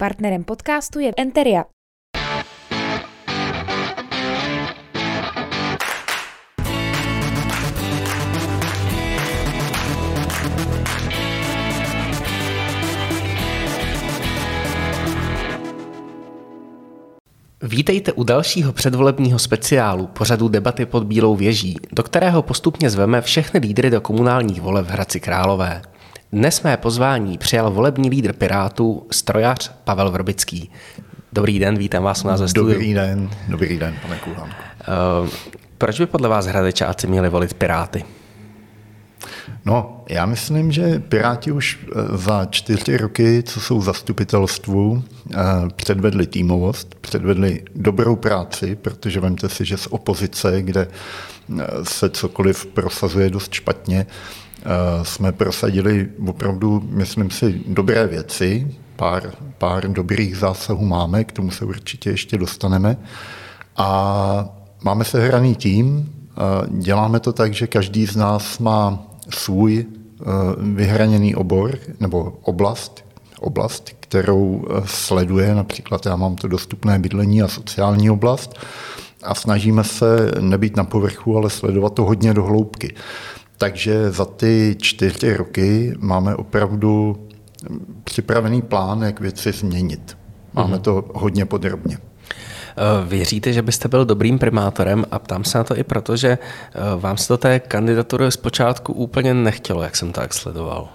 Partnerem 0.00 0.44
podcastu 0.44 1.00
je 1.00 1.12
Enteria. 1.16 1.64
Vítejte 17.62 18.12
u 18.12 18.24
dalšího 18.24 18.72
předvolebního 18.72 19.38
speciálu 19.38 20.06
pořadu 20.06 20.48
debaty 20.48 20.86
pod 20.86 21.04
Bílou 21.04 21.36
věží, 21.36 21.76
do 21.92 22.02
kterého 22.02 22.42
postupně 22.42 22.90
zveme 22.90 23.22
všechny 23.22 23.60
lídry 23.60 23.90
do 23.90 24.00
komunálních 24.00 24.60
voleb 24.60 24.86
v 24.86 24.90
Hradci 24.90 25.20
Králové. 25.20 25.82
Dnes 26.32 26.62
mé 26.62 26.76
pozvání 26.76 27.38
přijal 27.38 27.70
volební 27.70 28.10
lídr 28.10 28.32
Pirátů, 28.32 29.06
strojař 29.10 29.72
Pavel 29.84 30.10
Vrbický. 30.10 30.70
Dobrý 31.32 31.58
den, 31.58 31.78
vítám 31.78 32.02
vás 32.02 32.24
u 32.24 32.28
nás 32.28 32.40
ve 32.40 32.48
studiu. 32.48 32.74
Dobrý 32.74 32.94
den, 32.94 33.30
dobrý 33.48 33.78
den, 33.78 33.94
pane 34.02 34.18
Kulánku. 34.18 34.56
Uh, 35.22 35.28
proč 35.78 36.00
by 36.00 36.06
podle 36.06 36.28
vás 36.28 36.46
hradečáci 36.46 37.06
měli 37.06 37.28
volit 37.28 37.54
Piráty? 37.54 38.04
No, 39.64 40.04
já 40.08 40.26
myslím, 40.26 40.72
že 40.72 40.98
Piráti 40.98 41.52
už 41.52 41.78
eh, 41.82 42.16
za 42.16 42.46
čtyři 42.50 42.96
roky, 42.96 43.42
co 43.42 43.60
jsou 43.60 43.80
zastupitelstvu, 43.80 45.04
eh, 45.34 45.36
předvedli 45.76 46.26
týmovost, 46.26 46.94
předvedli 46.94 47.62
dobrou 47.74 48.16
práci, 48.16 48.76
protože 48.76 49.20
vemte 49.20 49.48
si, 49.48 49.64
že 49.64 49.76
z 49.76 49.86
opozice, 49.86 50.62
kde 50.62 50.88
se 51.82 52.10
cokoliv 52.10 52.66
prosazuje 52.66 53.30
dost 53.30 53.52
špatně, 53.52 54.06
jsme 55.02 55.32
prosadili 55.32 56.08
opravdu, 56.26 56.82
myslím 56.90 57.30
si, 57.30 57.60
dobré 57.66 58.06
věci, 58.06 58.76
pár, 58.96 59.32
pár 59.58 59.92
dobrých 59.92 60.36
zásahů 60.36 60.86
máme, 60.86 61.24
k 61.24 61.32
tomu 61.32 61.50
se 61.50 61.64
určitě 61.64 62.10
ještě 62.10 62.38
dostaneme. 62.38 62.96
A 63.76 64.48
máme 64.84 65.04
se 65.04 65.26
hraný 65.26 65.54
tým, 65.54 66.12
děláme 66.68 67.20
to 67.20 67.32
tak, 67.32 67.54
že 67.54 67.66
každý 67.66 68.06
z 68.06 68.16
nás 68.16 68.58
má 68.58 69.02
svůj 69.30 69.86
vyhraněný 70.74 71.34
obor 71.34 71.78
nebo 72.00 72.38
oblast, 72.42 73.04
oblast, 73.40 73.90
kterou 74.00 74.64
sleduje, 74.84 75.54
například 75.54 76.06
já 76.06 76.16
mám 76.16 76.36
to 76.36 76.48
dostupné 76.48 76.98
bydlení 76.98 77.42
a 77.42 77.48
sociální 77.48 78.10
oblast 78.10 78.54
a 79.22 79.34
snažíme 79.34 79.84
se 79.84 80.30
nebýt 80.40 80.76
na 80.76 80.84
povrchu, 80.84 81.36
ale 81.36 81.50
sledovat 81.50 81.94
to 81.94 82.04
hodně 82.04 82.34
do 82.34 82.44
hloubky. 82.44 82.94
Takže 83.58 84.10
za 84.10 84.24
ty 84.24 84.76
čtyři 84.80 85.36
roky 85.36 85.94
máme 85.98 86.36
opravdu 86.36 87.16
připravený 88.04 88.62
plán, 88.62 89.02
jak 89.02 89.20
věci 89.20 89.52
změnit. 89.52 90.18
Máme 90.52 90.76
mm-hmm. 90.76 90.80
to 90.80 91.04
hodně 91.14 91.44
podrobně. 91.44 91.98
Eh, 92.78 93.06
věříte, 93.06 93.52
že 93.52 93.62
byste 93.62 93.88
byl 93.88 94.04
dobrým 94.04 94.38
primátorem 94.38 95.04
a 95.10 95.18
ptám 95.18 95.44
se 95.44 95.58
na 95.58 95.64
to 95.64 95.78
i 95.78 95.84
proto, 95.84 96.16
že 96.16 96.28
eh, 96.28 96.40
vám 96.96 97.16
se 97.16 97.32
do 97.32 97.36
té 97.36 97.60
kandidatury 97.60 98.32
zpočátku 98.32 98.92
úplně 98.92 99.34
nechtělo, 99.34 99.82
jak 99.82 99.96
jsem 99.96 100.12
tak 100.12 100.34
sledoval. 100.34 100.88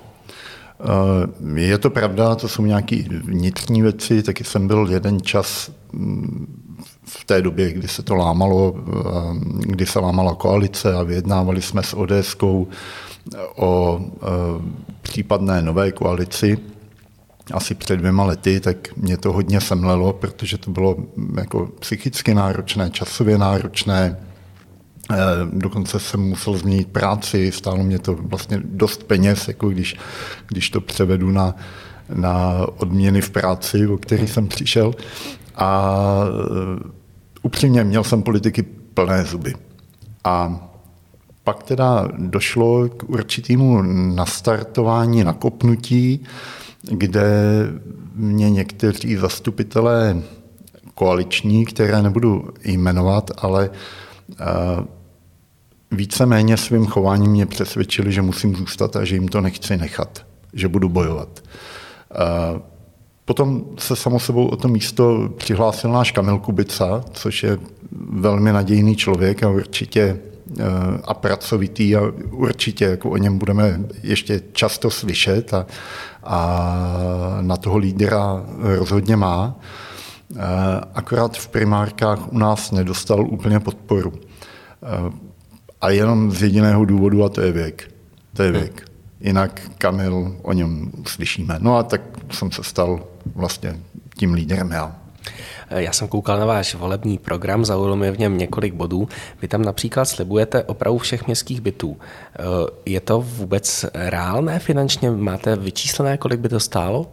Eh, 0.79 1.61
je 1.61 1.77
to 1.77 1.89
pravda, 1.89 2.35
to 2.35 2.47
jsou 2.47 2.65
nějaké 2.65 2.95
vnitřní 3.23 3.81
věci, 3.81 4.23
taky 4.23 4.43
jsem 4.43 4.67
byl 4.67 4.87
jeden 4.91 5.21
čas 5.21 5.71
mm, 5.91 6.72
v 7.05 7.25
té 7.25 7.41
době, 7.41 7.71
kdy 7.71 7.87
se 7.87 8.03
to 8.03 8.15
lámalo, 8.15 8.75
kdy 9.59 9.85
se 9.85 9.99
lámala 9.99 10.35
koalice 10.35 10.93
a 10.93 11.03
vyjednávali 11.03 11.61
jsme 11.61 11.83
s 11.83 11.93
ods 11.93 12.35
o 13.55 14.01
případné 15.01 15.61
nové 15.61 15.91
koalici, 15.91 16.57
asi 17.53 17.75
před 17.75 17.97
dvěma 17.97 18.23
lety, 18.23 18.59
tak 18.59 18.97
mě 18.97 19.17
to 19.17 19.31
hodně 19.31 19.61
semlelo, 19.61 20.13
protože 20.13 20.57
to 20.57 20.71
bylo 20.71 20.95
jako 21.37 21.69
psychicky 21.79 22.33
náročné, 22.33 22.89
časově 22.89 23.37
náročné, 23.37 24.17
Dokonce 25.51 25.99
jsem 25.99 26.19
musel 26.19 26.57
změnit 26.57 26.87
práci, 26.87 27.51
stálo 27.51 27.83
mě 27.83 27.99
to 27.99 28.15
vlastně 28.15 28.61
dost 28.63 29.03
peněz, 29.03 29.47
jako 29.47 29.69
když, 29.69 29.95
když 30.47 30.69
to 30.69 30.81
převedu 30.81 31.31
na, 31.31 31.55
na 32.13 32.65
odměny 32.77 33.21
v 33.21 33.29
práci, 33.29 33.87
o 33.87 33.97
který 33.97 34.27
jsem 34.27 34.47
přišel. 34.47 34.93
A 35.55 35.95
upřímně 37.41 37.83
měl 37.83 38.03
jsem 38.03 38.23
politiky 38.23 38.63
plné 38.93 39.25
zuby. 39.25 39.53
A 40.23 40.59
pak 41.43 41.63
teda 41.63 42.07
došlo 42.17 42.89
k 42.89 43.03
určitému 43.09 43.81
nastartování, 44.15 45.23
nakopnutí, 45.23 46.23
kde 46.81 47.23
mě 48.15 48.49
někteří 48.49 49.15
zastupitelé 49.15 50.21
koaliční, 50.95 51.65
které 51.65 52.01
nebudu 52.01 52.49
jmenovat, 52.65 53.31
ale 53.37 53.69
eh, 54.31 54.45
víceméně 55.91 56.57
svým 56.57 56.85
chováním 56.85 57.31
mě 57.31 57.45
přesvědčili, 57.45 58.11
že 58.11 58.21
musím 58.21 58.55
zůstat 58.55 58.95
a 58.95 59.05
že 59.05 59.15
jim 59.15 59.27
to 59.27 59.41
nechci 59.41 59.77
nechat, 59.77 60.25
že 60.53 60.67
budu 60.67 60.89
bojovat. 60.89 61.43
Potom 63.25 63.65
se 63.77 63.95
samo 63.95 64.19
sebou 64.19 64.47
o 64.47 64.55
to 64.55 64.67
místo 64.67 65.29
přihlásil 65.37 65.91
náš 65.91 66.11
Kamil 66.11 66.37
Kubica, 66.37 67.03
což 67.11 67.43
je 67.43 67.57
velmi 68.09 68.51
nadějný 68.51 68.95
člověk 68.95 69.43
a 69.43 69.49
určitě 69.49 70.19
Eh, 70.59 71.01
a 71.03 71.13
pracovitý 71.13 71.95
a 71.95 72.01
určitě 72.31 72.85
jako 72.85 73.09
o 73.09 73.17
něm 73.17 73.37
budeme 73.37 73.79
ještě 74.03 74.41
často 74.51 74.89
slyšet 74.89 75.53
a, 75.53 75.65
a 76.23 77.37
na 77.41 77.57
toho 77.57 77.77
lídra 77.77 78.45
rozhodně 78.59 79.15
má. 79.15 79.55
Eh, 80.35 80.39
akorát 80.93 81.37
v 81.37 81.47
primárkách 81.47 82.33
u 82.33 82.37
nás 82.37 82.71
nedostal 82.71 83.27
úplně 83.27 83.59
podporu. 83.59 84.13
Eh, 84.83 85.13
a 85.81 85.89
jenom 85.89 86.31
z 86.31 86.43
jediného 86.43 86.85
důvodu, 86.85 87.23
a 87.23 87.29
to 87.29 87.41
je 87.41 87.51
věk. 87.51 87.91
To 88.33 88.43
je 88.43 88.51
věk. 88.51 88.92
Jinak 89.23 89.61
Kamil, 89.77 90.35
o 90.41 90.53
něm 90.53 90.91
slyšíme. 91.07 91.55
No 91.59 91.77
a 91.77 91.83
tak 91.83 92.01
jsem 92.31 92.51
se 92.51 92.63
stal 92.63 93.03
vlastně 93.35 93.79
tím 94.15 94.33
lídrem 94.33 94.71
já. 94.71 94.95
Já 95.69 95.91
jsem 95.91 96.07
koukal 96.07 96.39
na 96.39 96.45
váš 96.45 96.75
volební 96.75 97.17
program, 97.17 97.65
zaujalo 97.65 97.95
mě 97.95 98.11
v 98.11 98.19
něm 98.19 98.37
několik 98.37 98.73
bodů. 98.73 99.07
Vy 99.41 99.47
tam 99.47 99.61
například 99.61 100.05
slibujete 100.05 100.63
opravu 100.63 100.97
všech 100.97 101.27
městských 101.27 101.61
bytů. 101.61 101.97
Je 102.85 102.99
to 102.99 103.21
vůbec 103.21 103.85
reálné 103.93 104.59
finančně? 104.59 105.11
Máte 105.11 105.55
vyčíslené, 105.55 106.17
kolik 106.17 106.39
by 106.39 106.49
to 106.49 106.59
stálo? 106.59 107.11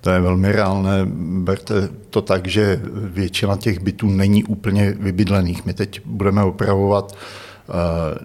To 0.00 0.10
je 0.10 0.20
velmi 0.20 0.52
reálné. 0.52 1.06
Berte 1.44 1.88
to 2.10 2.22
tak, 2.22 2.46
že 2.46 2.80
většina 2.94 3.56
těch 3.56 3.80
bytů 3.80 4.10
není 4.10 4.44
úplně 4.44 4.94
vybydlených. 4.98 5.64
My 5.64 5.74
teď 5.74 6.00
budeme 6.04 6.44
opravovat 6.44 7.14
eh, 7.14 7.72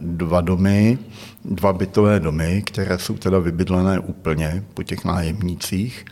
dva 0.01 0.41
domy, 0.41 0.97
dva 1.47 1.73
bytové 1.73 2.19
domy, 2.19 2.63
které 2.65 2.97
jsou 2.97 3.17
teda 3.17 3.39
vybydlené 3.39 3.99
úplně 3.99 4.63
po 4.73 4.83
těch 4.83 5.05
nájemnících 5.05 6.05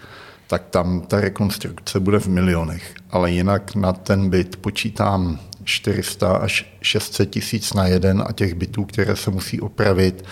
tak 0.47 0.63
tam 0.69 1.01
ta 1.01 1.21
rekonstrukce 1.21 1.99
bude 1.99 2.19
v 2.19 2.27
milionech. 2.27 2.93
Ale 3.11 3.31
jinak 3.31 3.75
na 3.75 3.93
ten 3.93 4.29
byt 4.29 4.55
počítám 4.55 5.39
400 5.63 6.31
až 6.31 6.75
600 6.81 7.29
tisíc 7.29 7.73
na 7.73 7.87
jeden 7.87 8.23
a 8.27 8.31
těch 8.31 8.53
bytů, 8.53 8.85
které 8.85 9.15
se 9.15 9.31
musí 9.31 9.61
opravit. 9.61 10.25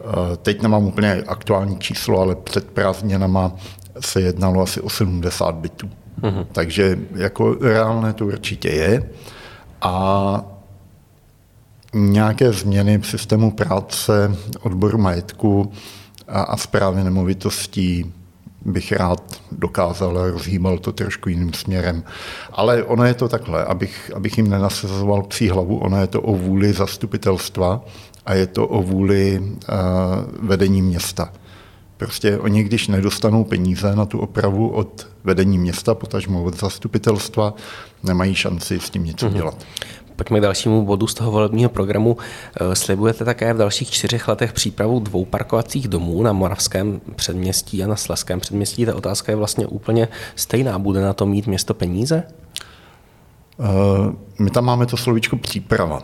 Eh, 0.00 0.36
teď 0.36 0.62
nemám 0.62 0.84
úplně 0.84 1.22
aktuální 1.26 1.78
číslo, 1.78 2.20
ale 2.20 2.34
před 2.34 2.70
prázdninama 2.70 3.52
se 4.00 4.20
jednalo 4.20 4.62
asi 4.62 4.80
o 4.80 4.90
70 4.90 5.54
bytů. 5.54 5.90
Mm-hmm. 6.20 6.46
Takže 6.52 6.98
jako 7.14 7.54
reálné 7.60 8.12
to 8.12 8.26
určitě 8.26 8.68
je. 8.68 9.10
A 9.82 10.44
nějaké 11.94 12.52
změny 12.52 12.98
v 12.98 13.06
systému 13.06 13.50
práce, 13.50 14.36
odboru 14.60 14.98
majetku 14.98 15.72
a, 16.28 16.42
a 16.42 16.56
zprávy 16.56 17.04
nemovitostí 17.04 18.12
bych 18.64 18.92
rád 18.92 19.40
dokázal 19.52 20.18
a 20.18 20.30
rozhýbal 20.30 20.78
to 20.78 20.92
trošku 20.92 21.28
jiným 21.28 21.52
směrem. 21.52 22.04
Ale 22.52 22.82
ono 22.82 23.04
je 23.04 23.14
to 23.14 23.28
takhle, 23.28 23.64
abych, 23.64 24.10
abych 24.14 24.36
jim 24.36 24.50
nenasazoval 24.50 25.22
psí 25.22 25.48
hlavu, 25.48 25.78
ono 25.78 26.00
je 26.00 26.06
to 26.06 26.22
o 26.22 26.34
vůli 26.34 26.72
zastupitelstva 26.72 27.84
a 28.26 28.34
je 28.34 28.46
to 28.46 28.66
o 28.66 28.82
vůli 28.82 29.40
uh, 29.40 29.48
vedení 30.48 30.82
města. 30.82 31.32
Prostě 31.96 32.38
oni, 32.38 32.64
když 32.64 32.88
nedostanou 32.88 33.44
peníze 33.44 33.96
na 33.96 34.06
tu 34.06 34.18
opravu 34.18 34.68
od 34.68 35.08
vedení 35.24 35.58
města, 35.58 35.94
potažmo 35.94 36.42
od 36.42 36.60
zastupitelstva, 36.60 37.54
nemají 38.02 38.34
šanci 38.34 38.80
s 38.80 38.90
tím 38.90 39.04
něco 39.04 39.30
mm-hmm. 39.30 39.52
Pojďme 40.16 40.38
k 40.38 40.42
dalšímu 40.42 40.86
bodu 40.86 41.06
z 41.06 41.14
toho 41.14 41.30
volebního 41.30 41.70
programu. 41.70 42.16
Eh, 42.60 42.74
slibujete 42.74 43.24
také 43.24 43.54
v 43.54 43.58
dalších 43.58 43.90
čtyřech 43.90 44.28
letech 44.28 44.52
přípravu 44.52 45.00
dvou 45.00 45.24
parkovacích 45.24 45.88
domů 45.88 46.22
na 46.22 46.32
Moravském 46.32 47.00
předměstí 47.16 47.84
a 47.84 47.86
na 47.86 47.96
Sleském 47.96 48.40
předměstí. 48.40 48.86
Ta 48.86 48.94
otázka 48.94 49.32
je 49.32 49.36
vlastně 49.36 49.66
úplně 49.66 50.08
stejná. 50.36 50.78
Bude 50.78 51.00
na 51.00 51.12
to 51.12 51.26
mít 51.26 51.46
město 51.46 51.74
peníze? 51.74 52.22
Eh, 53.60 54.12
my 54.38 54.50
tam 54.50 54.64
máme 54.64 54.86
to 54.86 54.96
slovíčko 54.96 55.36
příprava. 55.36 56.02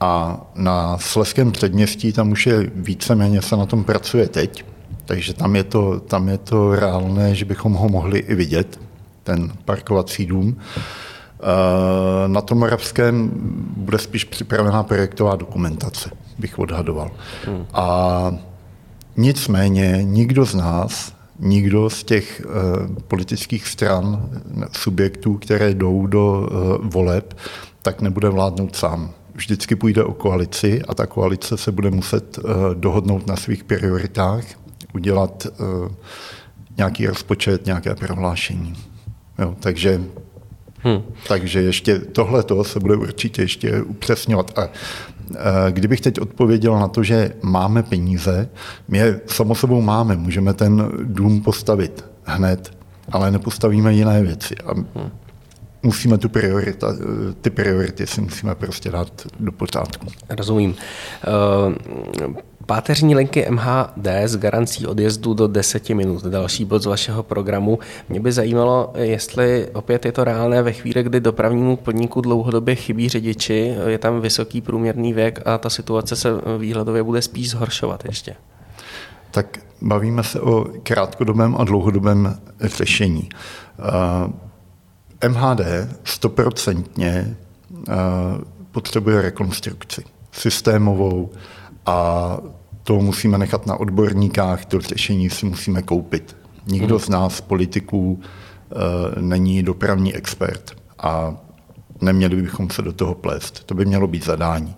A 0.00 0.40
na 0.54 0.98
Sleském 0.98 1.52
předměstí 1.52 2.12
tam 2.12 2.32
už 2.32 2.46
je 2.46 2.70
víceméně 2.74 3.42
se 3.42 3.56
na 3.56 3.66
tom 3.66 3.84
pracuje 3.84 4.28
teď, 4.28 4.64
takže 5.04 5.34
tam 5.34 5.56
je 5.56 5.64
to, 5.64 6.00
tam 6.00 6.28
je 6.28 6.38
to 6.38 6.74
reálné, 6.74 7.34
že 7.34 7.44
bychom 7.44 7.72
ho 7.72 7.88
mohli 7.88 8.18
i 8.18 8.34
vidět. 8.34 8.80
ten 9.22 9.52
parkovací 9.64 10.26
dům. 10.26 10.56
Na 12.26 12.40
tom 12.40 12.58
Moravském 12.58 13.30
bude 13.76 13.98
spíš 13.98 14.24
připravená 14.24 14.82
projektová 14.82 15.36
dokumentace, 15.36 16.10
bych 16.38 16.58
odhadoval. 16.58 17.10
Hmm. 17.46 17.66
A 17.72 18.32
nicméně 19.16 19.98
nikdo 20.02 20.44
z 20.44 20.54
nás, 20.54 21.12
nikdo 21.38 21.90
z 21.90 22.04
těch 22.04 22.42
uh, 22.46 22.52
politických 23.08 23.68
stran, 23.68 24.30
subjektů, 24.72 25.34
které 25.34 25.74
jdou 25.74 26.06
do 26.06 26.48
uh, 26.50 26.88
voleb, 26.88 27.36
tak 27.82 28.00
nebude 28.00 28.28
vládnout 28.28 28.76
sám. 28.76 29.10
Vždycky 29.34 29.76
půjde 29.76 30.04
o 30.04 30.12
koalici 30.12 30.82
a 30.82 30.94
ta 30.94 31.06
koalice 31.06 31.56
se 31.56 31.72
bude 31.72 31.90
muset 31.90 32.38
uh, 32.38 32.44
dohodnout 32.74 33.26
na 33.26 33.36
svých 33.36 33.64
prioritách, 33.64 34.44
udělat 34.94 35.46
uh, 35.46 35.88
nějaký 36.76 37.06
rozpočet, 37.06 37.66
nějaké 37.66 37.94
prohlášení. 37.94 38.74
Jo, 39.38 39.54
takže 39.60 40.00
Hmm. 40.82 41.02
Takže 41.28 41.62
ještě 41.62 41.98
tohle 41.98 42.44
se 42.62 42.80
bude 42.80 42.96
určitě 42.96 43.42
ještě 43.42 43.82
upřesňovat. 43.82 44.58
A 44.58 44.68
kdybych 45.70 46.00
teď 46.00 46.20
odpověděl 46.20 46.78
na 46.78 46.88
to, 46.88 47.02
že 47.02 47.32
máme 47.42 47.82
peníze, 47.82 48.48
my 48.88 48.98
je 48.98 49.20
samo 49.26 49.54
sebou 49.54 49.80
máme, 49.80 50.16
můžeme 50.16 50.54
ten 50.54 50.90
dům 51.02 51.40
postavit 51.40 52.04
hned, 52.24 52.76
ale 53.12 53.30
nepostavíme 53.30 53.94
jiné 53.94 54.22
věci. 54.22 54.54
A 54.66 54.74
hmm. 54.74 55.10
musíme 55.82 56.18
tu 56.18 56.28
priorita, 56.28 56.94
ty 57.40 57.50
priority 57.50 58.06
si 58.06 58.20
musíme 58.20 58.54
prostě 58.54 58.90
dát 58.90 59.26
do 59.40 59.52
pořádku. 59.52 60.06
Rozumím. 60.30 60.74
Páteřní 62.66 63.14
linky 63.14 63.46
MHD 63.50 64.06
s 64.06 64.36
garancí 64.36 64.86
odjezdu 64.86 65.34
do 65.34 65.46
10 65.46 65.88
minut. 65.88 66.24
Další 66.24 66.64
bod 66.64 66.82
z 66.82 66.86
vašeho 66.86 67.22
programu. 67.22 67.78
Mě 68.08 68.20
by 68.20 68.32
zajímalo, 68.32 68.92
jestli 68.96 69.68
opět 69.74 70.04
je 70.04 70.12
to 70.12 70.24
reálné 70.24 70.62
ve 70.62 70.72
chvíli, 70.72 71.02
kdy 71.02 71.20
dopravnímu 71.20 71.76
podniku 71.76 72.20
dlouhodobě 72.20 72.74
chybí 72.74 73.08
řidiči, 73.08 73.74
je 73.86 73.98
tam 73.98 74.20
vysoký 74.20 74.60
průměrný 74.60 75.12
věk 75.12 75.40
a 75.44 75.58
ta 75.58 75.70
situace 75.70 76.16
se 76.16 76.28
výhledově 76.58 77.02
bude 77.02 77.22
spíš 77.22 77.50
zhoršovat 77.50 78.04
ještě. 78.04 78.34
Tak 79.30 79.58
bavíme 79.82 80.22
se 80.22 80.40
o 80.40 80.66
krátkodobém 80.82 81.56
a 81.58 81.64
dlouhodobém 81.64 82.38
řešení. 82.60 83.28
MHD 85.28 85.60
stoprocentně 86.04 87.36
potřebuje 88.70 89.22
rekonstrukci 89.22 90.04
systémovou, 90.32 91.30
a 91.86 92.38
to 92.82 93.00
musíme 93.00 93.38
nechat 93.38 93.66
na 93.66 93.76
odborníkách, 93.76 94.64
to 94.64 94.80
řešení 94.80 95.30
si 95.30 95.46
musíme 95.46 95.82
koupit. 95.82 96.36
Nikdo 96.66 96.98
z 96.98 97.08
nás, 97.08 97.40
politiků, 97.40 98.20
eh, 98.20 98.74
není 99.20 99.62
dopravní 99.62 100.14
expert 100.14 100.70
a 100.98 101.36
neměli 102.00 102.42
bychom 102.42 102.70
se 102.70 102.82
do 102.82 102.92
toho 102.92 103.14
plést. 103.14 103.64
To 103.64 103.74
by 103.74 103.84
mělo 103.84 104.06
být 104.06 104.24
zadání. 104.24 104.74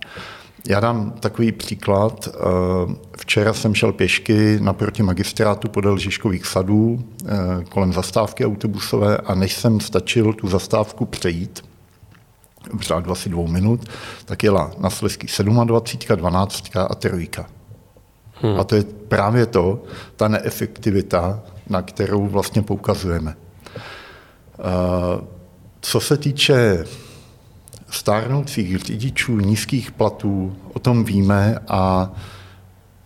Já 0.67 0.79
dám 0.79 1.11
takový 1.19 1.51
příklad. 1.51 2.27
Eh, 2.27 2.95
včera 3.17 3.53
jsem 3.53 3.75
šel 3.75 3.91
pěšky 3.91 4.59
naproti 4.61 5.03
magistrátu 5.03 5.69
podél 5.69 5.97
Žižkových 5.97 6.45
sadů 6.45 7.03
eh, 7.25 7.29
kolem 7.69 7.93
zastávky 7.93 8.45
autobusové 8.45 9.17
a 9.17 9.35
než 9.35 9.53
jsem 9.53 9.79
stačil 9.79 10.33
tu 10.33 10.47
zastávku 10.47 11.05
přejít, 11.05 11.63
v 12.73 12.81
řádu 12.81 13.11
asi 13.11 13.29
dvou 13.29 13.47
minut, 13.47 13.89
tak 14.25 14.43
jela 14.43 14.71
na 14.77 14.89
Slezský 14.89 15.27
27, 15.43 16.17
12 16.17 16.75
a 16.75 16.95
trojka. 16.95 17.45
Hmm. 18.41 18.59
A 18.59 18.63
to 18.63 18.75
je 18.75 18.83
právě 19.07 19.45
to, 19.45 19.83
ta 20.15 20.27
neefektivita, 20.27 21.39
na 21.69 21.81
kterou 21.81 22.27
vlastně 22.27 22.61
poukazujeme. 22.61 23.35
Co 25.81 25.99
se 25.99 26.17
týče 26.17 26.85
stárnoucích 27.89 28.77
řidičů, 28.77 29.39
nízkých 29.39 29.91
platů, 29.91 30.55
o 30.73 30.79
tom 30.79 31.03
víme 31.03 31.59
a 31.67 32.11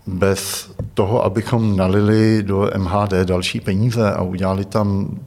bez 0.08 0.72
toho, 0.94 1.26
abychom 1.26 1.78
nalili 1.78 2.44
do 2.44 2.72
MHD 2.78 3.14
další 3.24 3.60
peníze 3.60 4.12
a 4.14 4.22
udělali 4.22 4.66
tam 4.66 5.20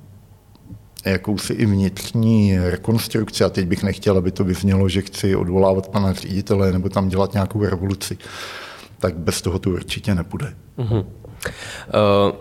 jakousi 1.11 1.53
i 1.53 1.67
vnitřní 1.67 2.59
rekonstrukci, 2.59 3.45
a 3.45 3.49
teď 3.49 3.67
bych 3.67 3.83
nechtěl, 3.83 4.19
aby 4.19 4.31
to 4.31 4.45
vyznělo, 4.45 4.89
že 4.89 5.03
chci 5.03 5.37
odvolávat 5.37 5.89
pana 5.89 6.13
ředitele 6.13 6.73
nebo 6.73 6.89
tam 6.89 7.09
dělat 7.09 7.33
nějakou 7.33 7.65
revoluci, 7.65 8.19
tak 8.99 9.17
bez 9.17 9.43
toho 9.43 9.59
to 9.59 9.71
určitě 9.71 10.15
nepůjde. 10.15 10.55
Uh, 10.79 11.01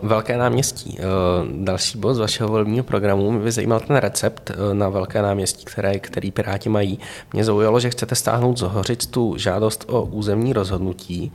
velké 0.09 0.37
náměstí. 0.37 0.97
Uh, 0.99 1.65
další 1.65 1.97
bod 1.97 2.13
z 2.13 2.19
vašeho 2.19 2.49
volebního 2.49 2.83
programu. 2.83 3.31
Mě 3.31 3.43
by 3.43 3.51
zajímal 3.51 3.79
ten 3.79 3.95
recept 3.95 4.49
uh, 4.49 4.73
na 4.73 4.89
velké 4.89 5.21
náměstí, 5.21 5.65
které, 5.65 5.99
který 5.99 6.31
Piráti 6.31 6.69
mají. 6.69 6.99
Mě 7.33 7.43
zaujalo, 7.43 7.79
že 7.79 7.89
chcete 7.89 8.15
stáhnout 8.15 8.57
z 8.57 8.61
Hořic 8.61 9.05
tu 9.07 9.37
žádost 9.37 9.85
o 9.87 10.01
územní 10.03 10.53
rozhodnutí. 10.53 11.31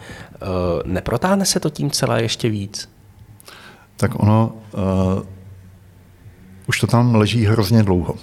Neprotáhne 0.85 1.47
se 1.47 1.61
to 1.61 1.71
tím 1.71 1.91
celé 1.91 2.23
ještě 2.23 2.49
víc? 2.49 2.89
Tak 3.97 4.23
ono, 4.23 4.53
už 6.69 6.81
to 6.81 6.87
tam 6.87 7.15
leží 7.15 7.45
hrozně 7.47 7.83
dlouho. 7.83 8.15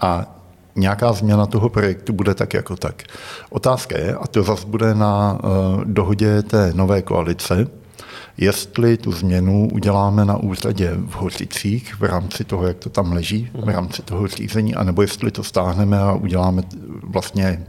A 0.00 0.26
nějaká 0.76 1.12
změna 1.12 1.46
toho 1.46 1.68
projektu 1.68 2.12
bude 2.12 2.34
tak 2.34 2.54
jako 2.54 2.76
tak. 2.76 3.02
Otázka 3.50 3.98
je, 3.98 4.14
a 4.14 4.26
to 4.26 4.42
zase 4.42 4.66
bude 4.66 4.94
na 4.94 5.32
uh, 5.32 5.84
dohodě 5.84 6.42
té 6.42 6.72
nové 6.74 7.02
koalice, 7.02 7.66
jestli 8.36 8.96
tu 8.96 9.12
změnu 9.12 9.68
uděláme 9.72 10.24
na 10.24 10.36
úřadě 10.36 10.92
v 11.06 11.14
Hořicích 11.14 12.00
v 12.00 12.02
rámci 12.02 12.44
toho, 12.44 12.66
jak 12.66 12.78
to 12.78 12.90
tam 12.90 13.12
leží, 13.12 13.50
v 13.54 13.68
rámci 13.68 14.02
toho 14.02 14.26
řízení, 14.26 14.74
anebo 14.74 15.02
jestli 15.02 15.30
to 15.30 15.42
stáhneme 15.42 15.98
a 15.98 16.12
uděláme 16.12 16.62
vlastně 17.02 17.66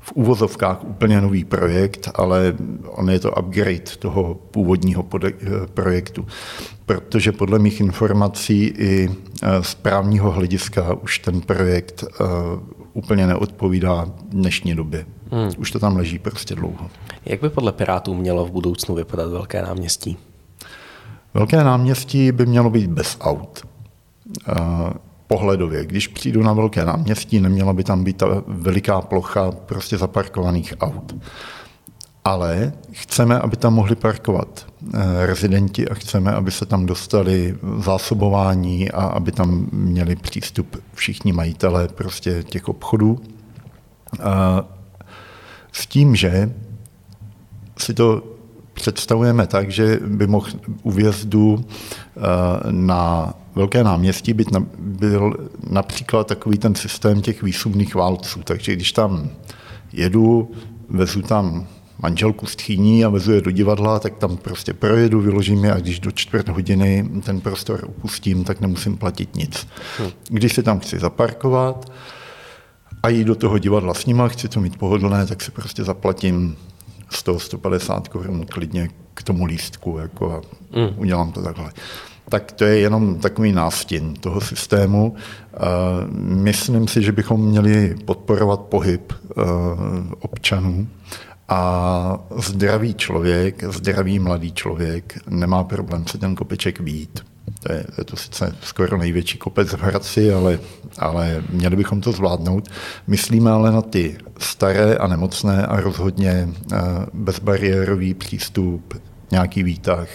v 0.00 0.12
úvozovkách 0.12 0.84
úplně 0.84 1.20
nový 1.20 1.44
projekt, 1.44 2.10
ale 2.14 2.54
on 2.86 3.10
je 3.10 3.18
to 3.18 3.30
upgrade 3.30 3.96
toho 3.98 4.34
původního 4.34 5.04
projektu. 5.74 6.26
Protože 6.86 7.32
podle 7.32 7.58
mých 7.58 7.80
informací 7.80 8.64
i 8.64 9.08
e, 9.42 9.62
z 9.62 9.74
právního 9.74 10.30
hlediska 10.30 10.94
už 10.94 11.18
ten 11.18 11.40
projekt 11.40 12.04
e, 12.04 12.24
úplně 12.92 13.26
neodpovídá 13.26 14.06
dnešní 14.28 14.74
době. 14.74 15.06
Hmm. 15.30 15.50
Už 15.58 15.70
to 15.70 15.78
tam 15.78 15.96
leží 15.96 16.18
prostě 16.18 16.54
dlouho. 16.54 16.90
Jak 17.26 17.40
by 17.40 17.50
podle 17.50 17.72
Pirátů 17.72 18.14
mělo 18.14 18.46
v 18.46 18.50
budoucnu 18.50 18.94
vypadat 18.94 19.30
Velké 19.30 19.62
náměstí? 19.62 20.16
Velké 21.34 21.64
náměstí 21.64 22.32
by 22.32 22.46
mělo 22.46 22.70
být 22.70 22.90
bez 22.90 23.16
aut. 23.20 23.66
Pohledově. 25.28 25.86
Když 25.86 26.08
přijdu 26.08 26.42
na 26.42 26.52
velké 26.52 26.84
náměstí, 26.84 27.40
neměla 27.40 27.72
by 27.72 27.84
tam 27.84 28.04
být 28.04 28.16
ta 28.16 28.26
veliká 28.46 29.00
plocha 29.00 29.50
prostě 29.50 29.98
zaparkovaných 29.98 30.74
aut. 30.80 31.16
Ale 32.24 32.72
chceme, 32.92 33.38
aby 33.38 33.56
tam 33.56 33.74
mohli 33.74 33.96
parkovat 33.96 34.66
eh, 34.94 35.26
rezidenti 35.26 35.88
a 35.88 35.94
chceme, 35.94 36.32
aby 36.32 36.50
se 36.50 36.66
tam 36.66 36.86
dostali 36.86 37.56
zásobování 37.78 38.90
a 38.90 39.02
aby 39.02 39.32
tam 39.32 39.68
měli 39.72 40.16
přístup 40.16 40.76
všichni 40.94 41.32
majitelé 41.32 41.88
prostě 41.88 42.42
těch 42.42 42.68
obchodů. 42.68 43.20
S 45.72 45.86
tím, 45.86 46.16
že 46.16 46.52
si 47.78 47.94
to 47.94 48.22
představujeme 48.74 49.46
tak, 49.46 49.70
že 49.70 50.00
by 50.06 50.26
mohl 50.26 50.46
u 50.82 50.90
vjezdu 50.90 51.64
eh, 51.64 52.20
na 52.70 53.34
velké 53.58 53.84
náměstí 53.84 54.32
být 54.32 54.50
na, 54.50 54.66
byl 54.78 55.50
například 55.70 56.26
takový 56.26 56.58
ten 56.58 56.74
systém 56.74 57.22
těch 57.22 57.42
výsumných 57.42 57.94
válců. 57.94 58.40
Takže 58.44 58.72
když 58.72 58.92
tam 58.92 59.30
jedu, 59.92 60.50
vezu 60.88 61.22
tam 61.22 61.66
manželku 62.02 62.46
z 62.46 62.56
tchýní 62.56 63.04
a 63.04 63.08
vezu 63.08 63.32
je 63.32 63.40
do 63.40 63.50
divadla, 63.50 63.98
tak 63.98 64.16
tam 64.16 64.36
prostě 64.36 64.74
projedu, 64.74 65.20
vyložím 65.20 65.64
je 65.64 65.72
a 65.72 65.78
když 65.78 66.00
do 66.00 66.10
čtvrt 66.10 66.48
hodiny 66.48 67.10
ten 67.24 67.40
prostor 67.40 67.84
opustím, 67.88 68.44
tak 68.44 68.60
nemusím 68.60 68.96
platit 68.96 69.36
nic. 69.36 69.66
Hm. 70.00 70.10
Když 70.28 70.52
se 70.52 70.62
tam 70.62 70.80
chci 70.80 70.98
zaparkovat 70.98 71.92
a 73.02 73.08
jít 73.08 73.24
do 73.24 73.34
toho 73.34 73.58
divadla 73.58 73.94
s 73.94 74.06
nima, 74.06 74.28
chci 74.28 74.48
to 74.48 74.60
mít 74.60 74.78
pohodlné, 74.78 75.26
tak 75.26 75.42
si 75.42 75.50
prostě 75.50 75.84
zaplatím 75.84 76.56
100-150 77.10 78.02
korun 78.02 78.46
klidně 78.46 78.88
k 79.14 79.22
tomu 79.22 79.44
lístku 79.44 79.98
jako 79.98 80.32
a 80.32 80.40
mm. 80.78 80.94
udělám 80.96 81.32
to 81.32 81.42
takhle. 81.42 81.72
Tak 82.28 82.52
to 82.52 82.64
je 82.64 82.78
jenom 82.78 83.18
takový 83.18 83.52
nástin 83.52 84.14
toho 84.14 84.40
systému. 84.40 85.14
Myslím 86.20 86.88
si, 86.88 87.02
že 87.02 87.12
bychom 87.12 87.46
měli 87.46 87.96
podporovat 88.04 88.60
pohyb 88.60 89.12
e, 89.12 89.42
občanů 90.20 90.88
a 91.48 92.18
zdravý 92.36 92.94
člověk, 92.94 93.64
zdravý 93.64 94.18
mladý 94.18 94.52
člověk 94.52 95.18
nemá 95.28 95.64
problém 95.64 96.06
se 96.06 96.18
ten 96.18 96.34
kopeček 96.34 96.80
být. 96.80 97.24
To 97.62 97.72
je, 97.72 97.84
je 97.98 98.04
to 98.04 98.16
sice 98.16 98.56
skoro 98.62 98.98
největší 98.98 99.38
kopec 99.38 99.68
v 99.68 99.82
Hradci, 99.82 100.32
ale, 100.32 100.58
ale 100.98 101.42
měli 101.50 101.76
bychom 101.76 102.00
to 102.00 102.12
zvládnout. 102.12 102.68
Myslíme 103.06 103.50
ale 103.50 103.72
na 103.72 103.82
ty 103.82 104.18
staré 104.38 104.96
a 104.96 105.06
nemocné 105.06 105.66
a 105.66 105.80
rozhodně 105.80 106.48
eh, 106.48 106.76
bezbariérový 107.12 108.14
přístup, 108.14 108.94
nějaký 109.30 109.62
výtah, 109.62 110.08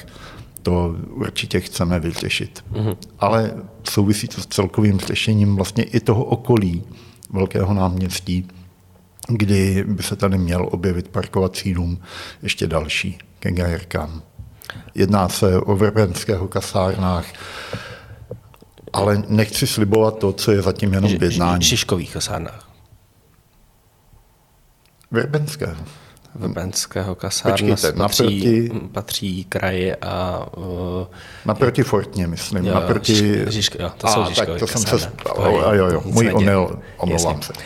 to 0.64 0.96
určitě 1.10 1.60
chceme 1.60 2.00
vyřešit. 2.00 2.64
Mm-hmm. 2.72 2.98
Ale 3.20 3.54
souvisí 3.90 4.28
to 4.28 4.42
s 4.42 4.48
celkovým 4.48 5.00
řešením 5.00 5.56
vlastně 5.56 5.84
i 5.84 6.00
toho 6.00 6.24
okolí 6.24 6.84
Velkého 7.30 7.74
náměstí, 7.74 8.48
kdy 9.28 9.84
by 9.88 10.04
se 10.04 10.16
tady 10.16 10.38
měl 10.38 10.70
objevit 10.72 11.08
parkovací 11.08 11.74
dům 11.74 12.00
ještě 12.42 12.68
další 12.68 13.18
ke 13.40 13.52
Gajerkám. 13.52 14.22
Jedná 14.96 15.30
se 15.30 15.60
o 15.60 15.76
vrbenského 15.76 16.48
kasárnách, 16.48 17.26
ale 18.94 19.24
nechci 19.28 19.68
slibovat 19.68 20.18
to, 20.18 20.34
co 20.34 20.52
je 20.52 20.62
zatím 20.62 20.94
jenom 20.94 21.18
v 21.18 21.24
jednání. 21.24 21.64
Šiškových 21.64 22.14
kasárnách. 22.14 22.70
Vrbenského. 25.12 25.76
Vrbenského 26.36 27.16
kasárna 27.16 27.68
patří, 27.68 27.96
naproti, 27.96 28.72
patří 28.92 29.44
kraji 29.44 29.96
a... 29.96 30.46
Uh, 30.58 30.66
naproti 31.46 31.84
Fortně, 31.84 32.28
myslím. 32.28 32.66
Jo, 32.66 32.74
naproti... 32.74 33.16
Žižk, 33.16 33.52
žižk, 33.52 33.76
jo, 33.80 33.92
to 33.98 34.08
a, 34.08 34.12
jsou 34.12 34.34
tak 34.36 34.50
to 34.60 34.68
jsem 34.68 34.82
se... 34.82 35.12
Jo, 35.38 35.72
jo, 35.72 35.86
jo, 35.86 36.02
můj 36.06 36.34
omyl, 36.34 36.80
omlouvám 36.98 37.42
se. 37.42 37.54
Uh, 37.54 37.60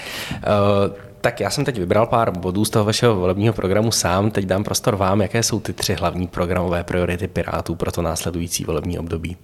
tak 1.22 1.40
já 1.40 1.50
jsem 1.50 1.66
teď 1.66 1.78
vybral 1.80 2.06
pár 2.06 2.38
bodů 2.38 2.66
z 2.66 2.70
toho 2.70 2.86
vašeho 2.86 3.16
volebního 3.16 3.54
programu 3.54 3.92
sám. 3.92 4.32
Teď 4.32 4.46
dám 4.46 4.64
prostor 4.64 4.96
vám, 4.96 5.22
jaké 5.22 5.44
jsou 5.44 5.60
ty 5.60 5.74
tři 5.74 5.94
hlavní 5.94 6.28
programové 6.28 6.84
priority 6.84 7.28
Pirátů 7.28 7.76
pro 7.76 7.92
to 7.92 8.02
následující 8.02 8.66
volební 8.66 9.00
období. 9.00 9.38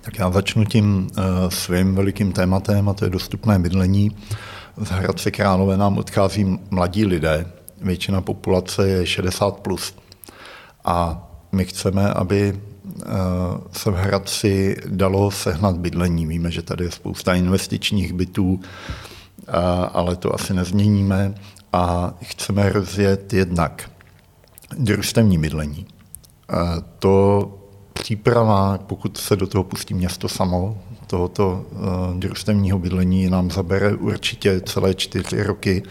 Tak 0.00 0.18
já 0.18 0.30
začnu 0.30 0.64
tím 0.64 1.08
uh, 1.18 1.24
svým 1.48 1.94
velikým 1.94 2.32
tématem, 2.32 2.88
a 2.88 2.94
to 2.94 3.04
je 3.04 3.10
dostupné 3.10 3.58
bydlení. 3.58 4.16
Z 4.80 4.88
Hradce 4.88 5.30
Králové 5.30 5.76
nám 5.76 5.98
odchází 5.98 6.58
mladí 6.70 7.06
lidé, 7.06 7.46
většina 7.80 8.20
populace 8.20 8.88
je 8.88 9.02
60+. 9.02 9.52
Plus. 9.52 9.94
A 10.84 11.26
my 11.52 11.64
chceme, 11.64 12.12
aby 12.12 12.52
uh, 12.52 13.02
se 13.72 13.90
v 13.90 13.94
Hradci 13.94 14.76
dalo 14.86 15.30
sehnat 15.30 15.76
bydlení. 15.76 16.26
Víme, 16.26 16.50
že 16.50 16.62
tady 16.62 16.84
je 16.84 16.90
spousta 16.90 17.34
investičních 17.34 18.12
bytů, 18.12 18.52
uh, 18.52 18.60
ale 19.92 20.16
to 20.16 20.34
asi 20.34 20.54
nezměníme. 20.54 21.34
A 21.72 22.14
chceme 22.22 22.72
rozjet 22.72 23.32
jednak 23.32 23.90
družstevní 24.78 25.38
bydlení. 25.38 25.86
To 26.98 27.54
příprava, 27.92 28.78
pokud 28.78 29.16
se 29.16 29.36
do 29.36 29.46
toho 29.46 29.64
pustí 29.64 29.94
město 29.94 30.28
samo, 30.28 30.78
tohoto 31.08 31.66
uh, 31.70 31.80
družstevního 32.18 32.78
bydlení 32.78 33.30
nám 33.30 33.50
zabere 33.50 33.94
určitě 33.94 34.60
celé 34.60 34.94
čtyři 34.94 35.42
roky. 35.42 35.82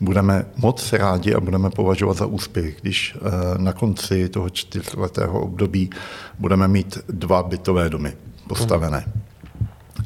Budeme 0.00 0.46
moc 0.56 0.92
rádi 0.92 1.34
a 1.34 1.40
budeme 1.40 1.70
považovat 1.70 2.16
za 2.16 2.26
úspěch, 2.26 2.80
když 2.80 3.14
uh, 3.14 3.22
na 3.58 3.72
konci 3.72 4.28
toho 4.28 4.50
čtyřletého 4.50 5.40
období 5.40 5.90
budeme 6.38 6.68
mít 6.68 6.98
dva 7.08 7.42
bytové 7.42 7.88
domy 7.88 8.12
postavené. 8.48 9.12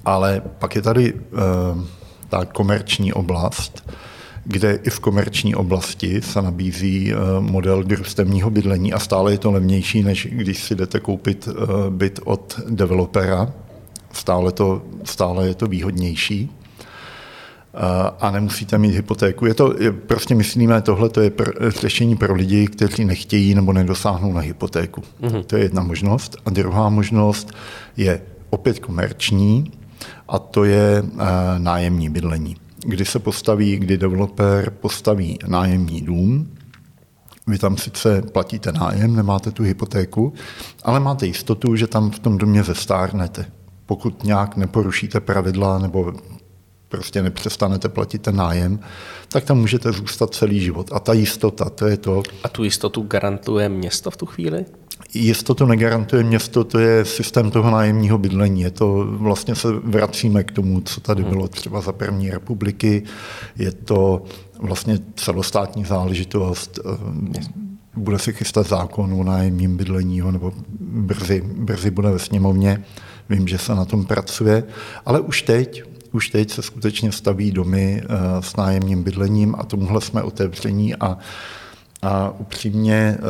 Ale 0.05 0.43
pak 0.59 0.77
je 0.77 0.83
tady 0.83 1.13
uh, 1.13 1.21
ta 2.29 2.45
komerční 2.45 3.13
oblast, 3.13 3.91
kde 4.45 4.79
i 4.83 4.91
v 4.91 5.01
komerční 5.01 5.55
oblasti 5.55 6.23
se 6.23 6.43
nabízí 6.43 7.13
eh, 7.13 7.17
model 7.41 7.83
družstevního 7.83 8.51
bydlení 8.51 8.93
a 8.93 8.99
stále 8.99 9.33
je 9.33 9.39
to 9.39 9.51
levnější, 9.51 10.03
než 10.03 10.29
když 10.31 10.65
si 10.65 10.75
jdete 10.75 11.01
koupit 11.01 11.49
eh, 11.49 11.91
byt 11.91 12.21
od 12.25 12.61
developera. 12.69 13.53
Stále, 14.13 14.53
to, 14.53 14.83
stále 15.05 15.49
je 15.49 15.55
to 15.55 15.67
výhodnější 15.67 16.51
a 18.21 18.31
nemusíte 18.31 18.79
mít 18.79 18.95
hypotéku. 18.95 19.47
Je 19.47 19.55
to, 19.55 19.75
je, 19.79 19.93
prostě 19.93 20.35
myslíme, 20.35 20.83
tohle 20.83 21.09
to 21.09 21.21
je 21.21 21.31
pr, 21.31 21.71
řešení 21.71 22.17
pro 22.17 22.35
lidi, 22.35 22.67
kteří 22.67 23.05
nechtějí 23.05 23.55
nebo 23.55 23.73
nedosáhnou 23.73 24.33
na 24.33 24.41
hypotéku. 24.41 25.03
Mm-hmm. 25.23 25.45
To 25.45 25.57
je 25.57 25.63
jedna 25.63 25.83
možnost. 25.83 26.37
A 26.45 26.51
druhá 26.51 26.89
možnost 26.89 27.53
je 27.97 28.21
opět 28.51 28.79
komerční 28.79 29.73
a 30.29 30.39
to 30.39 30.65
je 30.65 31.03
nájemní 31.59 32.09
bydlení 32.09 32.57
kdy 32.85 33.05
se 33.05 33.19
postaví, 33.19 33.77
kdy 33.77 33.97
developer 33.97 34.71
postaví 34.71 35.39
nájemní 35.47 36.01
dům, 36.01 36.49
vy 37.47 37.59
tam 37.59 37.77
sice 37.77 38.23
platíte 38.23 38.73
nájem, 38.73 39.17
nemáte 39.17 39.51
tu 39.51 39.63
hypotéku, 39.63 40.33
ale 40.83 41.01
máte 41.01 41.27
jistotu, 41.27 41.77
že 41.77 41.87
tam 41.87 42.11
v 42.11 42.19
tom 42.19 42.39
domě 42.39 42.63
zestárnete. 42.63 43.47
Pokud 43.91 44.25
nějak 44.25 44.57
neporušíte 44.57 45.21
pravidla 45.21 45.79
nebo 45.79 46.13
prostě 46.89 47.23
nepřestanete 47.23 47.89
platit 47.89 48.23
ten 48.23 48.37
nájem, 48.37 48.81
tak 49.29 49.45
tam 49.45 49.59
můžete 49.59 49.93
zůstat 49.93 50.35
celý 50.35 50.61
život. 50.61 50.91
A 50.93 51.01
ta 51.01 51.13
jistota, 51.13 51.71
to 51.71 51.87
je 51.87 51.97
to. 51.97 52.23
A 52.45 52.49
tu 52.49 52.65
jistotu 52.65 53.03
garantuje 53.03 53.69
město 53.69 54.11
v 54.11 54.17
tu 54.17 54.27
chvíli? 54.27 54.65
Jistotu 55.15 55.67
negarantuje 55.67 56.23
město, 56.23 56.65
to 56.65 56.79
je 56.79 57.05
systém 57.05 57.51
toho 57.51 57.71
nájemního 57.71 58.19
bydlení. 58.19 58.61
Je 58.61 58.71
to, 58.71 59.07
vlastně 59.11 59.55
se 59.55 59.73
vracíme 59.73 60.45
k 60.45 60.53
tomu, 60.53 60.81
co 60.81 61.01
tady 61.01 61.23
bylo 61.23 61.49
třeba 61.49 61.81
za 61.81 61.93
první 61.93 62.31
republiky. 62.31 63.03
Je 63.57 63.73
to 63.73 64.23
vlastně 64.59 64.99
celostátní 65.17 65.85
záležitost. 65.85 66.79
Bude 67.97 68.19
se 68.19 68.33
chystat 68.33 68.69
zákon 68.69 69.13
o 69.13 69.25
nájemním 69.25 69.77
bydlení, 69.77 70.21
nebo 70.21 70.53
brzy, 70.81 71.43
brzy 71.57 71.91
bude 71.91 72.11
ve 72.11 72.19
sněmovně. 72.19 72.85
Vím, 73.31 73.49
že 73.49 73.59
se 73.59 73.75
na 73.75 73.85
tom 73.85 74.05
pracuje, 74.05 74.65
ale 75.07 75.21
už 75.21 75.43
teď, 75.43 75.83
už 76.13 76.29
teď 76.29 76.51
se 76.51 76.63
skutečně 76.63 77.13
staví 77.13 77.51
domy 77.51 78.03
eh, 78.03 78.09
s 78.41 78.57
nájemním 78.57 79.03
bydlením 79.03 79.55
a 79.59 79.65
tomuhle 79.65 80.01
jsme 80.01 80.23
otevření 80.23 80.95
a, 80.95 81.19
a 82.03 82.35
upřímně 82.39 83.19
eh, 83.19 83.21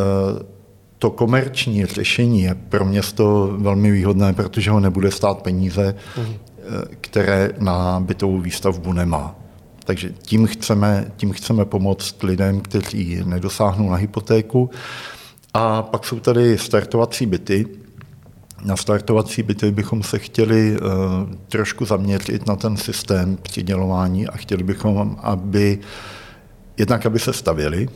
to 0.99 1.11
komerční 1.11 1.87
řešení 1.87 2.43
je 2.43 2.55
pro 2.55 2.85
město 2.85 3.57
velmi 3.57 3.91
výhodné, 3.91 4.33
protože 4.33 4.71
ho 4.71 4.81
nebude 4.81 5.11
stát 5.11 5.43
peníze, 5.43 5.95
mhm. 6.17 6.35
které 7.01 7.51
na 7.59 8.01
bytovou 8.01 8.41
výstavbu 8.41 8.93
nemá. 8.93 9.35
Takže 9.85 10.13
tím 10.23 10.47
chceme, 10.47 11.13
tím 11.17 11.33
chceme 11.33 11.65
pomoct 11.65 12.23
lidem, 12.23 12.61
kteří 12.61 13.23
nedosáhnou 13.25 13.91
na 13.91 13.97
hypotéku. 13.97 14.71
A 15.55 15.83
pak 15.83 16.07
jsou 16.07 16.21
tady 16.21 16.59
startovací 16.59 17.27
byty. 17.27 17.67
Na 18.65 18.77
startovací 18.77 19.43
byty 19.43 19.71
bychom 19.71 20.03
se 20.03 20.19
chtěli 20.19 20.81
uh, 20.81 20.87
trošku 21.49 21.85
zaměřit 21.85 22.47
na 22.47 22.57
ten 22.57 22.77
systém 22.77 23.39
přidělování 23.43 24.27
a 24.27 24.37
chtěli 24.37 24.63
bychom, 24.63 25.17
aby 25.23 25.79
jednak 26.77 27.07
aby 27.07 27.19
se 27.19 27.33
stavěli, 27.33 27.89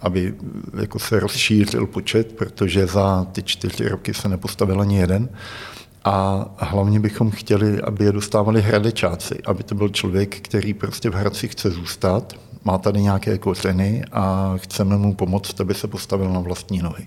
aby 0.00 0.34
jako 0.80 0.98
se 0.98 1.20
rozšířil 1.20 1.86
počet, 1.86 2.32
protože 2.32 2.86
za 2.86 3.26
ty 3.32 3.42
čtyři 3.42 3.88
roky 3.88 4.14
se 4.14 4.28
nepostavil 4.28 4.80
ani 4.80 4.98
jeden. 4.98 5.28
A 6.04 6.46
hlavně 6.58 7.00
bychom 7.00 7.30
chtěli, 7.30 7.80
aby 7.80 8.04
je 8.04 8.12
dostávali 8.12 8.62
hradečáci, 8.62 9.38
aby 9.46 9.62
to 9.62 9.74
byl 9.74 9.88
člověk, 9.88 10.40
který 10.40 10.74
prostě 10.74 11.10
v 11.10 11.14
Hradci 11.14 11.48
chce 11.48 11.70
zůstat, 11.70 12.32
má 12.64 12.78
tady 12.78 13.02
nějaké 13.02 13.38
kořeny 13.38 14.04
a 14.12 14.54
chceme 14.56 14.96
mu 14.96 15.14
pomoct, 15.14 15.60
aby 15.60 15.74
se 15.74 15.88
postavil 15.88 16.32
na 16.32 16.40
vlastní 16.40 16.82
nohy. 16.82 17.06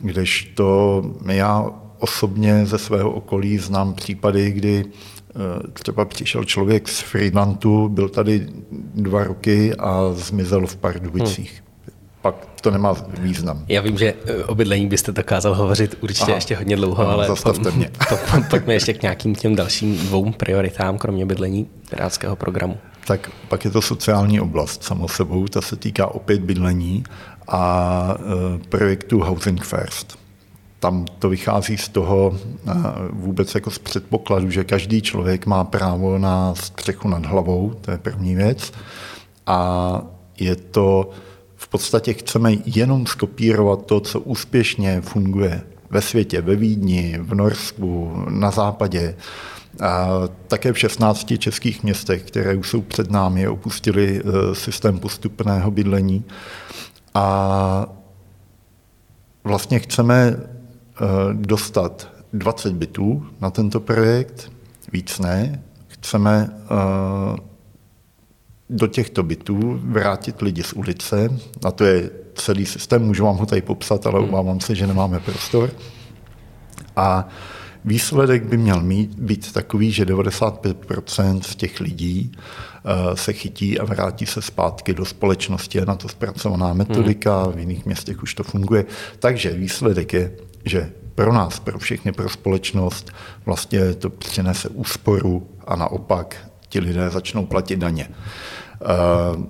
Když 0.00 0.52
to 0.54 1.02
já 1.26 1.70
osobně 2.02 2.66
ze 2.66 2.78
svého 2.78 3.10
okolí 3.10 3.58
znám 3.58 3.94
případy, 3.94 4.50
kdy 4.50 4.84
eh, 4.84 5.72
třeba 5.72 6.04
přišel 6.04 6.44
člověk 6.44 6.88
z 6.88 7.00
Friedlandu, 7.00 7.88
byl 7.88 8.08
tady 8.08 8.46
dva 8.94 9.24
roky 9.24 9.74
a 9.74 10.12
zmizel 10.12 10.66
v 10.66 10.76
Pardubicích. 10.76 11.52
Hmm 11.52 11.72
pak 12.22 12.34
to 12.60 12.70
nemá 12.70 12.94
význam. 13.18 13.64
Já 13.68 13.80
vím, 13.80 13.98
že 13.98 14.14
eh, 14.26 14.44
o 14.44 14.54
bydlení 14.54 14.86
byste 14.86 15.12
dokázal 15.12 15.54
hovořit 15.54 15.96
určitě 16.00 16.24
Aha. 16.24 16.34
ještě 16.34 16.56
hodně 16.56 16.76
dlouho, 16.76 17.08
ale 17.08 17.26
zastavte 17.26 17.70
po, 17.70 17.76
mě. 17.76 17.90
Po, 18.08 18.16
po, 18.16 18.42
pojďme 18.50 18.74
ještě 18.74 18.94
k 18.94 19.02
nějakým 19.02 19.34
těm 19.34 19.56
dalším 19.56 19.96
dvou 19.98 20.32
prioritám, 20.32 20.98
kromě 20.98 21.26
bydlení 21.26 21.66
pirátského 21.90 22.36
programu. 22.36 22.78
Tak 23.06 23.30
pak 23.48 23.64
je 23.64 23.70
to 23.70 23.82
sociální 23.82 24.40
oblast 24.40 24.84
samo 24.84 25.08
sebou, 25.08 25.48
ta 25.48 25.60
se 25.60 25.76
týká 25.76 26.06
opět 26.06 26.40
bydlení 26.40 27.04
a 27.48 28.14
e, 28.14 28.58
projektu 28.68 29.20
Housing 29.20 29.64
First. 29.64 30.18
Tam 30.82 31.04
to 31.18 31.28
vychází 31.28 31.76
z 31.76 31.88
toho 31.88 32.34
e, 32.34 32.72
vůbec 33.10 33.54
jako 33.54 33.70
z 33.70 33.78
předpokladu, 33.78 34.50
že 34.50 34.64
každý 34.64 35.02
člověk 35.02 35.46
má 35.46 35.64
právo 35.64 36.18
na 36.18 36.54
střechu 36.54 37.08
nad 37.08 37.26
hlavou, 37.26 37.74
to 37.80 37.90
je 37.90 37.98
první 37.98 38.34
věc. 38.34 38.72
A 39.46 40.02
je 40.38 40.56
to 40.56 41.10
v 41.56 41.68
podstatě 41.68 42.12
chceme 42.12 42.52
jenom 42.66 43.06
skopírovat 43.06 43.86
to, 43.86 44.00
co 44.00 44.20
úspěšně 44.20 45.00
funguje 45.00 45.62
ve 45.90 46.00
světě, 46.00 46.40
ve 46.40 46.56
Vídni, 46.56 47.18
v 47.20 47.34
Norsku, 47.34 48.24
na 48.28 48.50
západě, 48.50 49.14
a 49.80 50.08
také 50.48 50.72
v 50.72 50.78
16 50.78 51.32
českých 51.38 51.82
městech, 51.82 52.22
které 52.22 52.54
už 52.54 52.70
jsou 52.70 52.80
před 52.80 53.10
námi, 53.10 53.48
opustili 53.48 54.20
eh, 54.20 54.54
systém 54.54 54.98
postupného 54.98 55.70
bydlení. 55.70 56.24
A 57.14 57.86
vlastně 59.44 59.78
chceme 59.78 60.36
eh, 60.36 60.61
dostat 61.32 62.12
20 62.32 62.74
bytů 62.74 63.26
na 63.40 63.50
tento 63.50 63.80
projekt, 63.80 64.52
víc 64.92 65.18
ne. 65.18 65.62
Chceme 65.86 66.50
eh, 66.50 67.36
do 68.70 68.86
těchto 68.86 69.22
bytů 69.22 69.80
vrátit 69.84 70.42
lidi 70.42 70.62
z 70.62 70.72
ulice, 70.72 71.38
a 71.64 71.70
to 71.70 71.84
je 71.84 72.10
celý 72.34 72.66
systém. 72.66 73.02
Můžu 73.02 73.24
vám 73.24 73.36
ho 73.36 73.46
tady 73.46 73.62
popsat, 73.62 74.06
ale 74.06 74.20
obávám 74.20 74.60
se, 74.60 74.74
že 74.74 74.86
nemáme 74.86 75.20
prostor. 75.20 75.70
A 76.96 77.28
výsledek 77.84 78.44
by 78.44 78.56
měl 78.56 78.82
mít, 78.82 79.14
být 79.14 79.52
takový, 79.52 79.92
že 79.92 80.04
95% 80.04 81.40
z 81.40 81.56
těch 81.56 81.80
lidí 81.80 82.32
uh, 82.32 83.14
se 83.14 83.32
chytí 83.32 83.78
a 83.78 83.84
vrátí 83.84 84.26
se 84.26 84.42
zpátky 84.42 84.94
do 84.94 85.04
společnosti. 85.04 85.78
Je 85.78 85.86
na 85.86 85.94
to 85.94 86.08
zpracovaná 86.08 86.74
metodika, 86.74 87.46
v 87.46 87.58
jiných 87.58 87.86
městech 87.86 88.22
už 88.22 88.34
to 88.34 88.42
funguje. 88.42 88.84
Takže 89.18 89.50
výsledek 89.50 90.12
je, 90.12 90.32
že 90.64 90.92
pro 91.14 91.32
nás, 91.32 91.60
pro 91.60 91.78
všechny, 91.78 92.12
pro 92.12 92.28
společnost 92.28 93.10
vlastně 93.46 93.94
to 93.94 94.10
přinese 94.10 94.68
úsporu 94.68 95.48
a 95.66 95.76
naopak 95.76 96.48
ti 96.68 96.80
lidé 96.80 97.10
začnou 97.10 97.46
platit 97.46 97.76
daně. 97.76 98.08
Uh, 98.08 99.44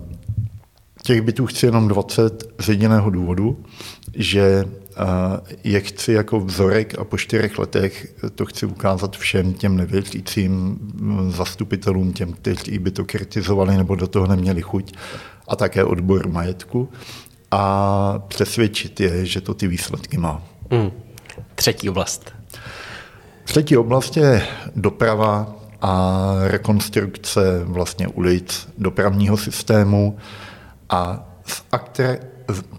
těch 1.02 1.22
bytů 1.22 1.46
chci 1.46 1.66
jenom 1.66 1.88
20 1.88 2.44
z 2.60 2.68
jediného 2.68 3.10
důvodu, 3.10 3.64
že 4.14 4.64
je 5.64 5.80
chci 5.80 6.12
jako 6.12 6.40
vzorek 6.40 6.98
a 6.98 7.04
po 7.04 7.18
čtyřech 7.18 7.58
letech 7.58 8.14
to 8.34 8.46
chci 8.46 8.66
ukázat 8.66 9.16
všem 9.16 9.54
těm 9.54 9.76
nevěřícím 9.76 10.78
zastupitelům, 11.28 12.12
těm, 12.12 12.32
kteří 12.32 12.78
by 12.78 12.90
to 12.90 13.04
kritizovali 13.04 13.76
nebo 13.76 13.94
do 13.94 14.06
toho 14.06 14.26
neměli 14.26 14.62
chuť, 14.62 14.92
a 15.48 15.56
také 15.56 15.84
odbor 15.84 16.28
majetku 16.28 16.88
a 17.50 18.18
přesvědčit 18.28 19.00
je, 19.00 19.26
že 19.26 19.40
to 19.40 19.54
ty 19.54 19.68
výsledky 19.68 20.18
má. 20.18 20.42
Hmm. 20.72 20.90
Třetí 21.54 21.88
oblast. 21.88 22.32
Třetí 23.44 23.76
oblast 23.76 24.16
je 24.16 24.46
doprava 24.76 25.54
a 25.82 26.22
rekonstrukce 26.40 27.64
vlastně 27.64 28.08
ulic 28.08 28.68
dopravního 28.78 29.36
systému 29.36 30.16
a 30.90 31.28
z 31.46 31.62
akter, 31.72 32.18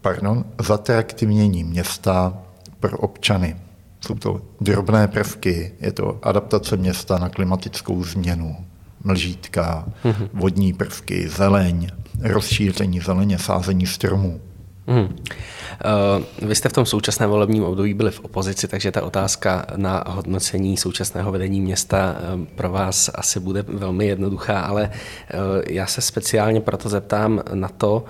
pardon, 0.02 0.46
zatraktivnění 0.62 1.64
města 1.64 2.38
pro 2.80 2.98
občany. 2.98 3.56
Jsou 4.02 4.16
to 4.16 4.42
drobné 4.62 5.08
prvky, 5.08 5.72
je 5.80 5.92
to 5.92 6.20
adaptace 6.24 6.78
města 6.78 7.18
na 7.18 7.30
klimatickou 7.30 8.04
změnu, 8.04 8.56
mlžítka, 9.04 9.86
mm-hmm. 10.06 10.30
vodní 10.34 10.74
prvky, 10.74 11.30
zeleň, 11.30 11.88
rozšíření 12.22 13.00
zeleně, 13.00 13.40
sázení 13.40 13.88
stromů. 13.88 14.42
Mm. 14.88 15.00
Uh, 15.00 16.48
vy 16.48 16.56
jste 16.56 16.70
v 16.70 16.74
tom 16.74 16.86
současném 16.86 17.30
volebním 17.30 17.64
období 17.64 17.94
byli 17.94 18.12
v 18.12 18.20
opozici, 18.20 18.68
takže 18.68 18.92
ta 18.92 19.04
otázka 19.04 19.66
na 19.76 20.04
hodnocení 20.08 20.78
současného 20.78 21.32
vedení 21.32 21.62
města 21.62 22.16
uh, 22.36 22.46
pro 22.46 22.72
vás 22.72 23.10
asi 23.16 23.40
bude 23.40 23.62
velmi 23.62 24.06
jednoduchá, 24.06 24.60
ale 24.60 24.90
uh, 24.90 25.40
já 25.70 25.88
se 25.88 26.02
speciálně 26.02 26.62
proto 26.62 26.90
zeptám 26.90 27.42
na 27.54 27.68
to, 27.68 28.04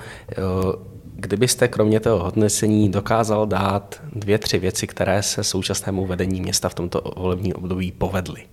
Kdybyste 1.15 1.67
kromě 1.67 1.99
toho 1.99 2.23
hodnocení 2.23 2.89
dokázal 2.89 3.47
dát 3.47 4.01
dvě, 4.15 4.37
tři 4.37 4.59
věci, 4.59 4.87
které 4.87 5.23
se 5.23 5.43
současnému 5.43 6.05
vedení 6.05 6.41
města 6.41 6.69
v 6.69 6.73
tomto 6.73 7.01
volebním 7.17 7.53
období 7.55 7.91
povedly? 7.91 8.43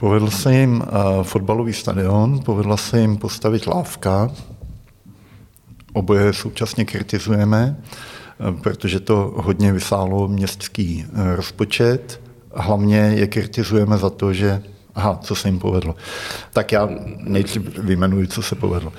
Povedl 0.00 0.30
se 0.30 0.54
jim 0.54 0.80
uh, 0.80 1.22
fotbalový 1.22 1.72
stadion, 1.72 2.40
povedla 2.40 2.76
se 2.76 3.00
jim 3.00 3.16
postavit 3.16 3.66
lávka. 3.66 4.30
Oboje 5.92 6.32
současně 6.32 6.84
kritizujeme, 6.84 7.76
uh, 8.38 8.60
protože 8.60 9.00
to 9.00 9.34
hodně 9.36 9.72
vysálo 9.72 10.28
městský 10.28 11.04
uh, 11.04 11.34
rozpočet. 11.34 12.20
Hlavně 12.54 12.96
je 12.96 13.26
kritizujeme 13.26 13.98
za 13.98 14.10
to, 14.10 14.32
že 14.32 14.62
Aha, 14.94 15.18
co 15.22 15.34
se 15.34 15.48
jim 15.48 15.58
povedlo. 15.58 15.94
Tak 16.52 16.72
já 16.72 16.88
nejdřív 17.16 17.78
vyjmenuji, 17.78 18.26
co 18.26 18.42
se 18.42 18.54
povedlo. 18.54 18.92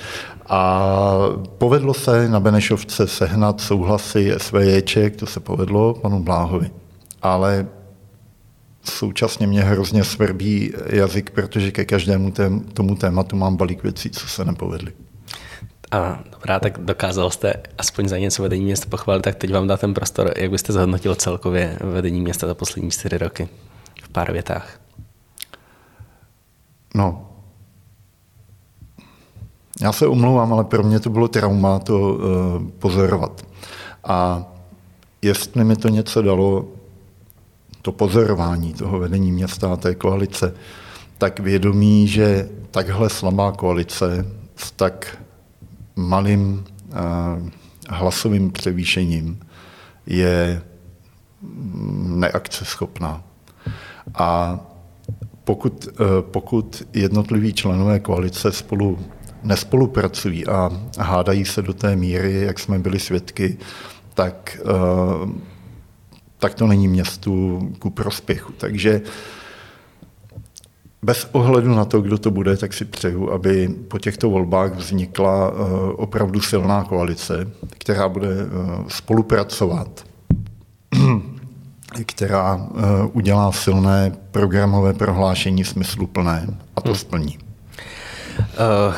A 0.50 1.13
povedlo 1.58 1.93
se 1.93 2.29
na 2.29 2.39
Benešovce 2.39 3.08
sehnat 3.08 3.62
souhlasy 3.62 4.34
SVJček, 4.38 5.15
to 5.15 5.25
se 5.25 5.39
povedlo 5.39 5.93
panu 5.93 6.24
Bláhovi. 6.24 6.72
Ale 7.22 7.67
současně 8.84 9.48
mě 9.48 9.62
hrozně 9.62 10.04
svrbí 10.04 10.74
jazyk, 10.86 11.30
protože 11.30 11.72
ke 11.72 11.86
každému 11.86 12.32
tém, 12.32 12.60
tomu 12.60 12.96
tématu 12.96 13.36
mám 13.36 13.56
balík 13.58 13.84
věcí, 13.84 14.10
co 14.10 14.28
se 14.28 14.46
nepovedly. 14.46 14.94
A 15.91 16.20
dobrá, 16.32 16.60
tak 16.60 16.78
dokázal 16.78 17.30
jste 17.30 17.54
aspoň 17.78 18.08
za 18.08 18.17
něco 18.17 18.44
vedení 18.44 18.65
města 18.65 18.86
pochválit, 18.89 19.22
tak 19.22 19.36
teď 19.36 19.54
vám 19.54 19.67
dá 19.67 19.78
ten 19.78 19.94
prostor. 19.94 20.34
Jak 20.38 20.52
byste 20.52 20.74
zhodnotil 20.74 21.15
celkově 21.15 21.78
vedení 21.82 22.22
města 22.22 22.48
za 22.48 22.54
poslední 22.54 22.91
čtyři 22.91 23.17
roky? 23.17 23.50
V 24.04 24.10
pár 24.10 24.32
větách. 24.32 24.80
No, 26.96 27.28
já 29.82 29.91
se 29.91 30.08
omlouvám, 30.08 30.54
ale 30.54 30.63
pro 30.63 30.84
mě 30.84 31.00
to 31.00 31.10
bylo 31.10 31.28
trauma 31.28 31.80
to 31.80 32.00
uh, 32.00 32.20
pozorovat. 32.80 33.46
A 34.04 34.46
jestli 35.22 35.63
mi 35.63 35.76
to 35.76 35.88
něco 35.88 36.22
dalo, 36.22 36.67
to 37.82 37.91
pozorování 37.91 38.74
toho 38.74 39.00
vedení 39.00 39.32
města 39.32 39.74
a 39.74 39.76
té 39.76 39.96
koalice, 39.96 40.54
tak 41.17 41.39
vědomí, 41.39 42.08
že 42.08 42.50
takhle 42.72 43.10
slabá 43.10 43.52
koalice 43.52 44.26
s 44.56 44.72
tak 44.72 45.17
malým 45.96 46.63
uh, 46.89 47.50
hlasovým 47.89 48.52
převýšením 48.52 49.39
je 50.06 50.62
neakceschopná. 52.08 53.24
A 54.15 54.60
pokud, 55.44 55.88
eh, 55.88 56.04
pokud 56.22 56.84
jednotliví 56.94 57.54
členové 57.54 58.00
koalice 58.00 58.52
spolu 58.52 59.00
nespolupracují 59.44 60.48
a 60.48 60.72
hádají 61.00 61.46
se 61.46 61.62
do 61.62 61.74
té 61.74 61.96
míry, 61.96 62.41
jak 62.41 62.60
jsme 62.60 62.80
byli 62.80 63.00
svědky, 63.00 63.58
tak, 64.13 64.58
eh, 64.62 65.51
tak 66.41 66.54
to 66.54 66.67
není 66.67 66.88
městu 66.88 67.62
ku 67.80 67.89
prospěchu. 67.89 68.54
Takže 68.58 69.01
bez 71.01 71.27
ohledu 71.32 71.75
na 71.75 71.86
to, 71.86 72.01
kdo 72.01 72.17
to 72.17 72.32
bude, 72.32 72.58
tak 72.58 72.73
si 72.73 72.86
přeju, 72.86 73.32
aby 73.32 73.69
po 73.88 73.99
těchto 73.99 74.30
volbách 74.30 74.75
vznikla 74.75 75.51
eh, 75.51 75.93
opravdu 75.93 76.41
silná 76.41 76.84
koalice, 76.84 77.47
která 77.77 78.10
bude 78.10 78.30
spolupracovat 78.88 80.06
která 82.06 82.67
eh, 82.67 82.82
udělá 83.13 83.51
silné 83.51 84.12
programové 84.32 84.93
prohlášení 84.93 85.63
smysluplné 85.63 86.47
a 86.75 86.82
to 86.82 86.89
hmm. 86.89 86.97
splní. 86.97 87.51
Uh, 88.41 88.95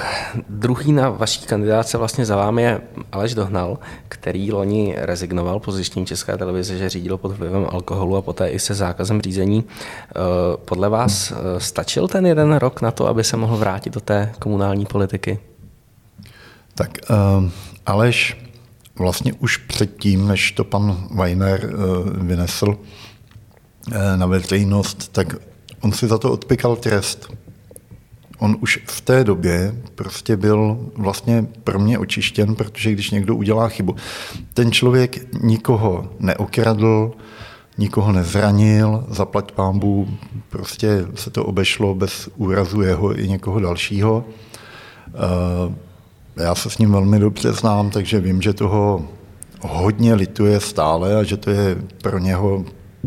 druhý 0.49 0.91
na 0.91 1.09
vaší 1.09 1.45
kandidáce 1.45 1.97
vlastně 1.97 2.25
za 2.25 2.35
vámi 2.35 2.63
je 2.63 2.81
Aleš 3.11 3.33
Dohnal, 3.33 3.77
který 4.07 4.51
loni 4.51 4.95
rezignoval 4.97 5.59
po 5.59 5.71
zjištění 5.71 6.05
České 6.05 6.37
televize, 6.37 6.77
že 6.77 6.89
řídil 6.89 7.17
pod 7.17 7.37
vlivem 7.37 7.67
alkoholu 7.69 8.17
a 8.17 8.21
poté 8.21 8.49
i 8.49 8.59
se 8.59 8.73
zákazem 8.73 9.21
řízení. 9.21 9.63
Uh, 9.63 10.21
podle 10.65 10.89
vás 10.89 11.31
uh, 11.31 11.37
stačil 11.57 12.07
ten 12.07 12.25
jeden 12.25 12.55
rok 12.55 12.81
na 12.81 12.91
to, 12.91 13.07
aby 13.07 13.23
se 13.23 13.37
mohl 13.37 13.57
vrátit 13.57 13.93
do 13.93 13.99
té 13.99 14.31
komunální 14.39 14.85
politiky? 14.85 15.39
Tak 16.75 16.97
uh, 17.09 17.49
Aleš 17.85 18.43
vlastně 18.95 19.33
už 19.33 19.57
předtím, 19.57 20.27
než 20.27 20.51
to 20.51 20.63
pan 20.63 21.07
Weiner 21.11 21.61
eh, 21.63 21.69
vynesl 22.23 22.77
eh, 23.91 24.17
na 24.17 24.25
veřejnost, 24.25 25.11
tak 25.11 25.35
on 25.81 25.91
si 25.91 26.07
za 26.07 26.17
to 26.17 26.31
odpikal 26.31 26.75
trest. 26.75 27.33
On 28.43 28.57
už 28.59 28.79
v 28.85 29.01
té 29.01 29.23
době 29.23 29.75
prostě 29.95 30.37
byl 30.37 30.77
vlastně 30.95 31.45
pro 31.63 31.79
mě 31.79 31.99
očištěn, 31.99 32.55
protože 32.55 32.91
když 32.91 33.11
někdo 33.11 33.35
udělá 33.35 33.67
chybu, 33.67 33.95
ten 34.53 34.71
člověk 34.71 35.41
nikoho 35.43 36.09
neokradl, 36.19 37.11
nikoho 37.77 38.11
nezranil, 38.11 39.05
zaplať 39.09 39.51
pámbu, 39.51 40.07
prostě 40.49 41.05
se 41.15 41.29
to 41.29 41.45
obešlo 41.45 41.95
bez 41.95 42.29
úrazu 42.35 42.81
jeho 42.81 43.19
i 43.19 43.27
někoho 43.27 43.59
dalšího. 43.59 44.25
Uh, 45.67 45.73
já 46.43 46.55
se 46.55 46.69
s 46.69 46.77
ním 46.77 46.91
velmi 46.91 47.19
dobře 47.19 47.53
znám, 47.53 47.89
takže 47.89 48.19
vím, 48.19 48.41
že 48.41 48.53
toho 48.53 49.07
hodně 49.61 50.13
lituje 50.13 50.59
stále 50.59 51.15
a 51.15 51.23
že 51.23 51.37
to 51.37 51.49
je 51.49 51.75
pro 52.01 52.19
něho 52.19 52.65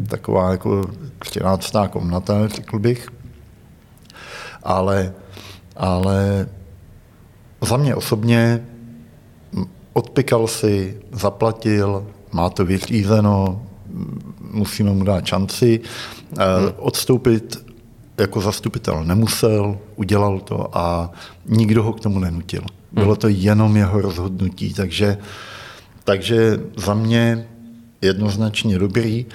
taková 0.08 0.50
jako 0.50 0.84
13. 1.18 1.72
komnata, 1.90 2.48
řekl 2.48 2.78
bych. 2.78 3.08
Ale, 4.62 5.12
ale 5.76 6.48
za 7.60 7.76
mě 7.76 7.94
osobně 7.94 8.66
odpikal 9.92 10.46
si, 10.46 11.00
zaplatil, 11.12 12.06
má 12.32 12.50
to 12.50 12.64
vyřízeno, 12.64 13.62
musíme 14.50 14.90
mu 14.90 15.04
dát 15.04 15.26
šanci. 15.26 15.80
Hmm. 16.38 16.68
Odstoupit 16.76 17.66
jako 18.18 18.40
zastupitel 18.40 19.04
nemusel, 19.04 19.78
udělal 19.96 20.40
to 20.40 20.78
a 20.78 21.10
nikdo 21.46 21.82
ho 21.82 21.92
k 21.92 22.00
tomu 22.00 22.18
nenutil. 22.18 22.62
Bylo 22.92 23.16
to 23.16 23.28
jenom 23.28 23.76
jeho 23.76 24.00
rozhodnutí, 24.00 24.74
takže, 24.74 25.18
takže 26.04 26.60
za 26.76 26.94
mě 26.94 27.48
jednoznačně 28.02 28.78
dobrý. 28.78 29.26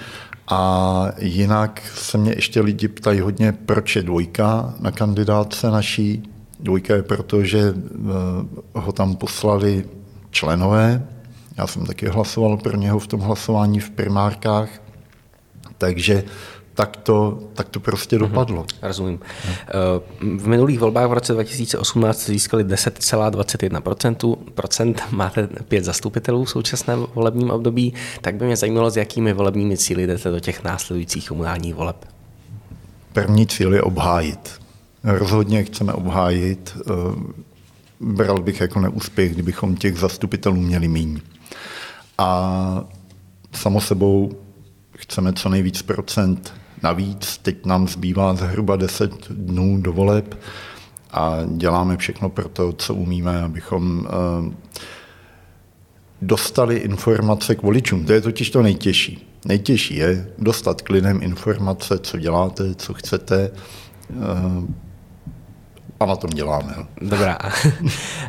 A 0.48 1.04
jinak 1.18 1.82
se 1.94 2.18
mě 2.18 2.32
ještě 2.36 2.60
lidi 2.60 2.88
ptají 2.88 3.20
hodně, 3.20 3.52
proč 3.52 3.96
je 3.96 4.02
dvojka 4.02 4.74
na 4.80 4.90
kandidáce 4.90 5.70
naší. 5.70 6.22
Dvojka 6.62 6.94
je 6.94 7.02
proto, 7.02 7.44
že 7.44 7.74
ho 8.74 8.92
tam 8.92 9.16
poslali 9.16 9.84
členové, 10.30 11.06
já 11.58 11.66
jsem 11.66 11.86
taky 11.86 12.08
hlasoval 12.08 12.56
pro 12.56 12.76
něho 12.76 12.98
v 12.98 13.06
tom 13.06 13.20
hlasování 13.20 13.80
v 13.80 13.90
primárkách, 13.90 14.68
takže 15.78 16.24
tak 16.74 16.96
to, 16.96 17.38
tak 17.54 17.68
to 17.68 17.80
prostě 17.80 18.16
mhm. 18.16 18.28
dopadlo. 18.28 18.66
Rozumím. 18.82 19.20
V 20.20 20.48
minulých 20.48 20.78
volbách 20.78 21.08
v 21.08 21.12
roce 21.12 21.32
2018 21.32 22.26
získali 22.26 22.64
10,21%, 22.64 24.36
procent, 24.36 25.02
máte 25.10 25.46
pět 25.46 25.84
zastupitelů 25.84 26.44
v 26.44 26.50
současném 26.50 27.06
volebním 27.14 27.50
období, 27.50 27.94
tak 28.20 28.34
by 28.34 28.46
mě 28.46 28.56
zajímalo, 28.56 28.90
s 28.90 28.96
jakými 28.96 29.32
volebními 29.32 29.76
cíly 29.76 30.06
jdete 30.06 30.30
do 30.30 30.40
těch 30.40 30.64
následujících 30.64 31.28
komunálních 31.28 31.74
voleb. 31.74 31.96
První 33.12 33.46
cíl 33.46 33.74
je 33.74 33.82
obhájit. 33.82 34.61
Rozhodně 35.04 35.64
chceme 35.64 35.92
obhájit. 35.92 36.76
Eh, 36.80 36.92
bral 38.00 38.42
bych 38.42 38.60
jako 38.60 38.80
neúspěch, 38.80 39.32
kdybychom 39.32 39.76
těch 39.76 39.98
zastupitelů 39.98 40.60
měli 40.60 40.88
míň. 40.88 41.20
A 42.18 42.84
samo 43.52 43.80
sebou 43.80 44.32
chceme 44.96 45.32
co 45.32 45.48
nejvíc 45.48 45.82
procent 45.82 46.54
navíc. 46.82 47.38
Teď 47.38 47.66
nám 47.66 47.88
zbývá 47.88 48.34
zhruba 48.34 48.76
10 48.76 49.28
dnů 49.30 49.78
do 49.80 49.92
voleb 49.92 50.38
a 51.10 51.38
děláme 51.56 51.96
všechno 51.96 52.28
pro 52.28 52.48
to, 52.48 52.72
co 52.72 52.94
umíme, 52.94 53.42
abychom 53.42 54.06
eh, 54.06 54.54
dostali 56.22 56.76
informace 56.76 57.54
k 57.54 57.62
voličům. 57.62 58.04
To 58.04 58.12
je 58.12 58.20
totiž 58.20 58.50
to 58.50 58.62
nejtěžší. 58.62 59.28
Nejtěžší 59.44 59.96
je 59.96 60.28
dostat 60.38 60.82
k 60.82 60.90
lidem 60.90 61.22
informace, 61.22 61.98
co 61.98 62.18
děláte, 62.18 62.74
co 62.74 62.94
chcete, 62.94 63.50
eh, 64.10 64.91
a 66.02 66.06
na 66.06 66.16
tom 66.16 66.30
děláme. 66.30 66.74
Dobrá. 67.00 67.38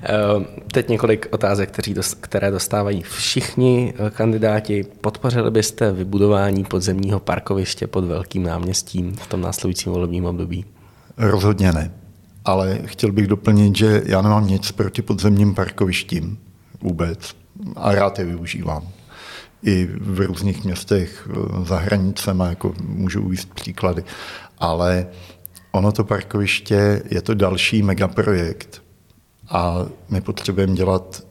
Eh, 0.06 0.46
teď 0.72 0.90
několik 0.90 1.28
otázek, 1.32 1.80
které 2.22 2.52
dostávají 2.52 3.02
všichni 3.02 3.94
eh, 3.98 4.10
kandidáti. 4.10 4.84
Podpořili 5.02 5.52
byste 5.52 5.92
vybudování 5.92 6.64
podzemního 6.64 7.20
parkoviště 7.20 7.88
pod 7.88 8.04
Velkým 8.04 8.44
náměstím 8.44 9.16
v 9.16 9.28
tom 9.28 9.42
následujícím 9.42 9.92
volebním 9.92 10.26
období? 10.26 10.66
Rozhodně 11.18 11.72
ne. 11.72 11.92
Ale 12.46 12.80
chtěl 12.86 13.12
bych 13.12 13.28
doplnit, 13.28 13.76
že 13.76 14.02
já 14.06 14.22
nemám 14.22 14.48
nic 14.48 14.72
proti 14.72 15.02
podzemním 15.02 15.56
parkovištím 15.56 16.38
vůbec 16.82 17.36
a 17.76 17.96
rád 17.96 18.20
je 18.20 18.26
využívám. 18.26 18.88
I 19.64 19.90
v 20.02 20.20
různých 20.20 20.64
městech 20.64 21.30
eh, 21.30 21.66
za 21.66 21.78
hranicemi, 21.78 22.44
jako 22.50 22.74
můžu 22.82 23.22
uvést 23.22 23.54
příklady. 23.54 24.04
Ale 24.60 25.08
ono 25.76 25.92
to 25.92 26.04
parkoviště 26.04 27.04
je 27.12 27.22
to 27.22 27.34
další 27.34 27.84
megaprojekt 27.84 28.82
a 29.50 29.86
my 30.10 30.22
potřebujeme 30.22 30.74
dělat 30.74 31.24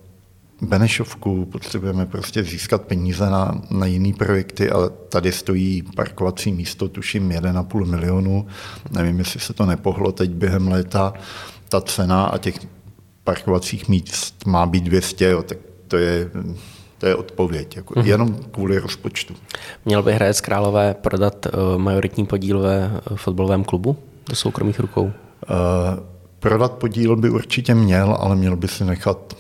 Benešovku, 0.63 1.45
potřebujeme 1.45 2.07
prostě 2.07 2.43
získat 2.43 2.83
peníze 2.83 3.31
na, 3.31 3.63
na 3.71 3.87
jiné 3.87 4.13
projekty 4.13 4.71
a 4.71 4.89
tady 4.89 5.33
stojí 5.33 5.83
parkovací 5.97 6.53
místo, 6.53 6.89
tuším 6.89 7.29
1,5 7.29 7.85
milionu. 7.85 8.47
Nevím, 8.91 9.19
jestli 9.19 9.41
se 9.41 9.53
to 9.53 9.67
nepohlo 9.67 10.13
teď 10.13 10.31
během 10.31 10.69
léta. 10.69 11.13
Ta 11.69 11.81
cena 11.81 12.25
a 12.25 12.39
těch 12.39 12.59
parkovacích 13.25 13.89
míst 13.89 14.47
má 14.47 14.67
být 14.67 14.85
200, 14.85 15.25
jo, 15.25 15.43
tak 15.43 15.59
to 15.89 15.97
je, 15.97 16.31
to 16.99 17.07
je 17.07 17.15
odpověď, 17.17 17.77
jako 17.77 17.95
mm-hmm. 17.95 18.07
jenom 18.07 18.37
kvůli 18.51 18.79
rozpočtu. 18.79 19.35
Měl 19.85 20.03
by 20.03 20.13
Hradec 20.13 20.41
Králové 20.41 20.95
prodat 20.95 21.47
uh, 21.47 21.79
majoritní 21.79 22.27
podíl 22.27 22.61
ve 22.61 22.91
uh, 23.11 23.17
fotbalovém 23.17 23.65
klubu? 23.65 23.97
Do 24.29 24.37
soukromých 24.37 24.81
rukou? 24.81 25.05
Uh, 25.05 25.13
prodat 26.39 26.73
podíl 26.73 27.17
by 27.17 27.31
určitě 27.31 27.75
měl, 27.75 28.17
ale 28.21 28.37
měl 28.37 28.57
by 28.57 28.69
si 28.69 28.85
nechat 28.85 29.35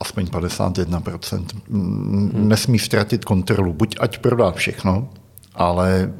aspoň 0.00 0.24
51%. 0.24 1.44
Hmm. 1.70 2.48
Nesmí 2.48 2.78
ztratit 2.78 3.24
kontrolu. 3.24 3.72
Buď 3.72 3.96
ať 4.00 4.18
prodá 4.18 4.50
všechno, 4.50 5.08
ale 5.54 6.12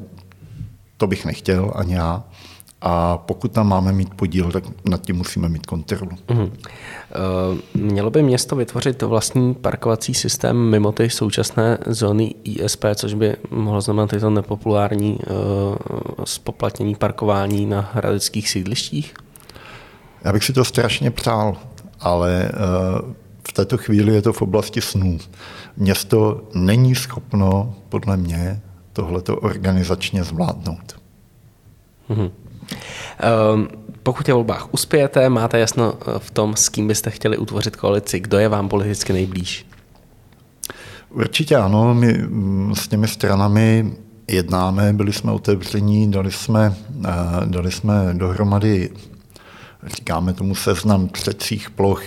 to 0.97 1.07
bych 1.07 1.25
nechtěl 1.25 1.71
ani 1.75 1.93
já. 1.93 2.23
A 2.85 3.17
pokud 3.17 3.51
tam 3.51 3.67
máme 3.67 3.91
mít 3.91 4.13
podíl, 4.13 4.51
tak 4.51 4.63
nad 4.85 5.01
tím 5.01 5.15
musíme 5.15 5.49
mít 5.49 5.65
kontrolu. 5.65 6.11
Mm. 6.31 6.51
Mělo 7.73 8.09
by 8.09 8.23
město 8.23 8.55
vytvořit 8.55 9.01
vlastní 9.01 9.53
parkovací 9.53 10.13
systém 10.13 10.69
mimo 10.69 10.91
ty 10.91 11.09
současné 11.09 11.77
zóny 11.87 12.35
ISP, 12.43 12.85
což 12.95 13.13
by 13.13 13.35
mohlo 13.51 13.81
znamenat 13.81 14.09
tyto 14.09 14.29
nepopulární 14.29 15.19
spoplatnění 16.23 16.95
parkování 16.95 17.65
na 17.65 17.91
hradeckých 17.93 18.49
sídlištích? 18.49 19.13
Já 20.23 20.33
bych 20.33 20.43
si 20.43 20.53
to 20.53 20.65
strašně 20.65 21.11
přál, 21.11 21.55
ale 21.99 22.51
v 23.49 23.53
této 23.53 23.77
chvíli 23.77 24.13
je 24.13 24.21
to 24.21 24.33
v 24.33 24.41
oblasti 24.41 24.81
snů. 24.81 25.17
Město 25.77 26.41
není 26.53 26.95
schopno, 26.95 27.75
podle 27.89 28.17
mě, 28.17 28.61
tohleto 28.93 29.37
organizačně 29.37 30.23
zvládnout. 30.23 30.99
Mm-hmm. 32.09 32.31
Ehm, 33.19 33.67
pokud 34.03 34.27
je 34.27 34.33
volbách 34.33 34.73
uspějete, 34.73 35.29
máte 35.29 35.59
jasno 35.59 35.93
eh, 35.93 36.19
v 36.19 36.31
tom, 36.31 36.55
s 36.55 36.69
kým 36.69 36.87
byste 36.87 37.09
chtěli 37.09 37.37
utvořit 37.37 37.75
koalici, 37.75 38.19
kdo 38.19 38.39
je 38.39 38.49
vám 38.49 38.69
politicky 38.69 39.13
nejblíž? 39.13 39.65
Určitě 41.09 41.55
ano, 41.55 41.93
my 41.93 42.13
mm, 42.13 42.75
s 42.75 42.87
těmi 42.87 43.07
stranami 43.07 43.93
jednáme, 44.27 44.93
byli 44.93 45.13
jsme 45.13 45.31
otevření, 45.31 46.11
dali 46.11 46.31
jsme, 46.31 46.75
eh, 47.05 47.09
dali 47.45 47.71
jsme 47.71 47.93
dohromady, 48.13 48.89
říkáme 49.87 50.33
tomu 50.33 50.55
seznam 50.55 51.07
třecích 51.07 51.69
ploch, 51.69 52.03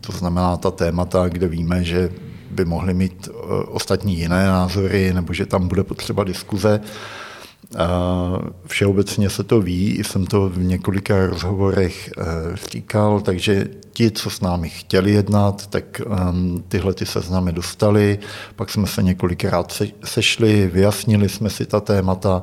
to 0.00 0.12
znamená 0.12 0.56
ta 0.56 0.70
témata, 0.70 1.28
kde 1.28 1.48
víme, 1.48 1.84
že 1.84 2.10
by 2.50 2.64
mohli 2.64 2.94
mít 2.94 3.28
eh, 3.28 3.32
ostatní 3.66 4.16
jiné 4.16 4.46
názory, 4.46 5.12
nebo 5.14 5.32
že 5.32 5.46
tam 5.46 5.68
bude 5.68 5.84
potřeba 5.84 6.24
diskuze. 6.24 6.80
Všeobecně 8.66 9.30
se 9.30 9.44
to 9.44 9.60
ví, 9.60 10.02
jsem 10.04 10.26
to 10.26 10.48
v 10.48 10.58
několika 10.58 11.26
rozhovorech 11.26 12.10
eh, 12.18 12.22
říkal, 12.72 13.20
takže 13.20 13.66
ti, 13.92 14.10
co 14.10 14.30
s 14.30 14.40
námi 14.40 14.68
chtěli 14.68 15.12
jednat, 15.12 15.66
tak 15.66 16.00
ehm, 16.00 16.64
tyhle 16.68 16.94
ty 16.94 17.06
seznamy 17.06 17.52
dostali, 17.52 18.18
pak 18.56 18.70
jsme 18.70 18.86
se 18.86 19.02
několikrát 19.02 19.82
sešli, 20.04 20.70
vyjasnili 20.72 21.28
jsme 21.28 21.50
si 21.50 21.66
ta 21.66 21.80
témata. 21.80 22.42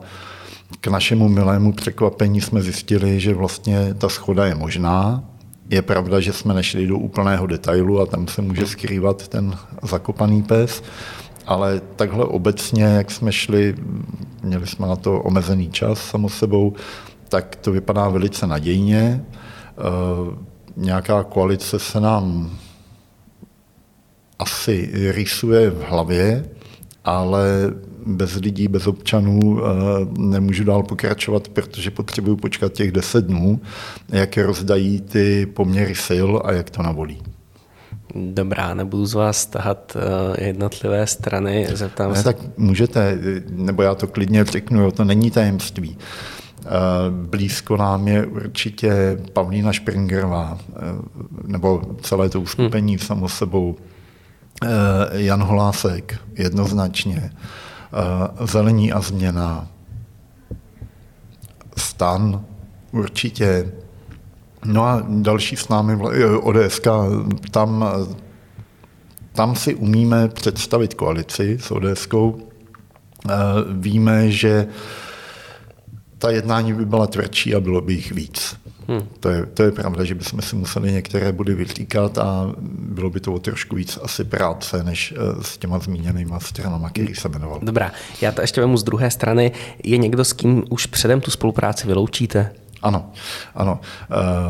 K 0.82 0.88
našemu 0.88 1.30
milému 1.30 1.74
překvapení 1.74 2.42
jsme 2.42 2.62
zjistili, 2.62 3.20
že 3.20 3.34
vlastně 3.34 3.94
ta 3.94 4.10
schoda 4.10 4.46
je 4.46 4.56
možná. 4.56 5.24
Je 5.70 5.82
pravda, 5.82 6.20
že 6.20 6.34
jsme 6.34 6.54
nešli 6.54 6.88
do 6.88 6.98
úplného 6.98 7.48
detailu 7.48 8.02
a 8.02 8.06
tam 8.06 8.28
se 8.28 8.42
může 8.42 8.68
skrývat 8.68 9.28
ten 9.28 9.58
zakopaný 9.84 10.44
pes, 10.44 10.84
ale 11.48 11.82
takhle 11.96 12.26
obecně, 12.26 12.84
jak 12.84 13.12
jsme 13.12 13.32
šli, 13.32 13.76
měli 14.44 14.68
jsme 14.68 14.88
na 14.88 14.96
to 14.96 15.22
omezený 15.22 15.70
čas 15.70 16.00
samo 16.00 16.30
sebou, 16.30 16.74
tak 17.30 17.56
to 17.56 17.72
vypadá 17.72 18.10
velice 18.10 18.48
nadějně. 18.48 19.26
Eh, 19.26 20.36
nějaká 20.78 21.24
koalice 21.24 21.80
se 21.80 22.00
nám 22.00 22.58
asi 24.40 24.92
rýsuje 25.12 25.70
v 25.70 25.82
hlavě, 25.90 26.50
ale 27.06 27.74
bez 28.06 28.36
lidí, 28.36 28.68
bez 28.68 28.88
občanů 28.88 29.60
eh, 29.60 29.70
nemůžu 30.18 30.64
dál 30.64 30.84
pokračovat, 30.84 31.48
protože 31.48 31.92
potřebuju 31.92 32.36
počkat 32.36 32.74
těch 32.74 32.92
deset 32.92 33.26
dnů, 33.26 33.60
jak 34.10 34.38
rozdají 34.38 35.02
ty 35.02 35.46
poměry 35.46 35.96
sil 36.08 36.30
a 36.46 36.52
jak 36.52 36.70
to 36.70 36.84
navolí. 36.84 37.35
Dobrá, 38.16 38.74
nebudu 38.74 39.06
z 39.06 39.14
vás 39.14 39.46
tahat 39.46 39.98
eh, 39.98 40.46
jednotlivé 40.46 41.08
strany, 41.08 41.68
zeptám 41.74 42.12
ne, 42.12 42.18
se. 42.18 42.24
Tak 42.24 42.38
můžete, 42.58 43.20
nebo 43.50 43.84
já 43.84 43.96
to 43.96 44.08
klidně 44.08 44.46
řeknu, 44.46 44.92
to 44.92 45.04
není 45.04 45.32
tajemství. 45.32 45.98
Eh, 46.66 46.70
blízko 47.10 47.78
nám 47.78 48.08
je 48.08 48.26
určitě 48.26 49.18
Pavlína 49.34 49.74
Špringerová, 49.74 50.58
eh, 50.70 50.80
nebo 51.48 51.82
celé 52.02 52.30
to 52.30 52.42
uskupení 52.42 52.94
hmm. 52.94 53.06
samo 53.06 53.30
sebou. 53.30 53.76
Jan 55.12 55.44
Holásek, 55.44 56.20
jednoznačně. 56.38 57.32
Zelení 58.46 58.94
a 58.94 59.02
změna. 59.02 59.68
Stan, 61.78 62.46
určitě 62.92 63.72
No 64.66 64.84
a 64.84 65.04
další 65.10 65.56
s 65.56 65.70
námi, 65.70 65.98
ODS, 66.42 66.82
tam, 67.52 67.86
tam 69.34 69.56
si 69.56 69.76
umíme 69.76 70.28
představit 70.28 70.94
koalici 70.94 71.58
s 71.62 71.72
ODS. 71.72 72.08
Eh, 73.30 73.34
víme, 73.72 74.32
že 74.32 74.68
ta 76.18 76.32
jednání 76.32 76.74
by 76.74 76.86
byla 76.86 77.08
tvrdší 77.08 77.56
a 77.56 77.60
bylo 77.60 77.82
by 77.82 77.94
jich 77.94 78.12
víc. 78.12 78.58
Hmm. 78.88 79.08
To, 79.20 79.30
je, 79.30 79.46
to 79.46 79.64
je 79.64 79.72
pravda, 79.72 80.04
že 80.04 80.16
bychom 80.16 80.42
si 80.42 80.56
museli 80.56 80.92
některé 80.92 81.32
body 81.32 81.56
vytýkat 81.56 82.18
a 82.18 82.54
bylo 82.70 83.10
by 83.10 83.20
to 83.20 83.34
o 83.34 83.40
trošku 83.40 83.76
víc 83.76 84.00
asi 84.02 84.24
práce, 84.24 84.84
než 84.84 85.14
eh, 85.18 85.44
s 85.44 85.58
těma 85.58 85.80
zmíněnýma 85.80 86.40
stranama, 86.40 86.90
který 86.90 87.16
se 87.16 87.30
jmenoval. 87.30 87.60
Dobrá, 87.64 87.92
já 88.22 88.32
to 88.32 88.42
ještě 88.42 88.62
vemu 88.62 88.78
z 88.78 88.84
druhé 88.84 89.12
strany. 89.12 89.52
Je 89.84 89.98
někdo, 89.98 90.26
s 90.26 90.34
kým 90.34 90.64
už 90.70 90.86
předem 90.86 91.22
tu 91.22 91.32
spolupráci 91.32 91.88
vyloučíte? 91.88 92.52
Ano, 92.86 93.12
ano. 93.56 93.80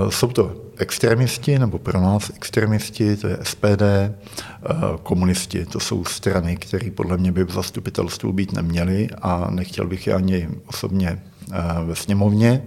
Uh, 0.04 0.10
jsou 0.10 0.28
to 0.28 0.56
extremisti, 0.78 1.60
nebo 1.60 1.78
pro 1.78 2.02
nás 2.02 2.32
extremisti, 2.36 3.18
to 3.18 3.28
je 3.28 3.38
SPD, 3.44 3.82
uh, 3.82 4.98
komunisti, 5.04 5.66
to 5.66 5.80
jsou 5.80 6.06
strany, 6.06 6.58
které 6.58 6.92
podle 6.92 7.18
mě 7.18 7.32
by 7.32 7.44
v 7.44 7.52
zastupitelstvu 7.52 8.34
být 8.34 8.54
neměly 8.54 9.10
a 9.22 9.48
nechtěl 9.52 9.88
bych 9.88 10.08
je 10.08 10.14
ani 10.14 10.50
osobně 10.68 11.24
uh, 11.48 11.88
ve 11.88 11.96
sněmovně. 11.96 12.64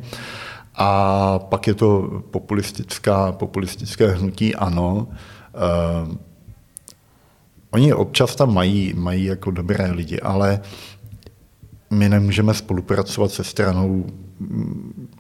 A 0.74 1.38
pak 1.38 1.66
je 1.66 1.74
to 1.74 2.22
populistická, 2.30 3.32
populistické 3.32 4.06
hnutí 4.06 4.54
ANO. 4.54 5.08
Oni 7.70 7.92
občas 7.92 8.36
tam 8.36 8.54
mají, 8.54 8.94
mají 8.96 9.24
jako 9.24 9.50
dobré 9.50 9.90
lidi, 9.90 10.20
ale 10.20 10.60
my 11.90 12.08
nemůžeme 12.08 12.54
spolupracovat 12.54 13.30
se 13.30 13.44
stranou, 13.44 14.06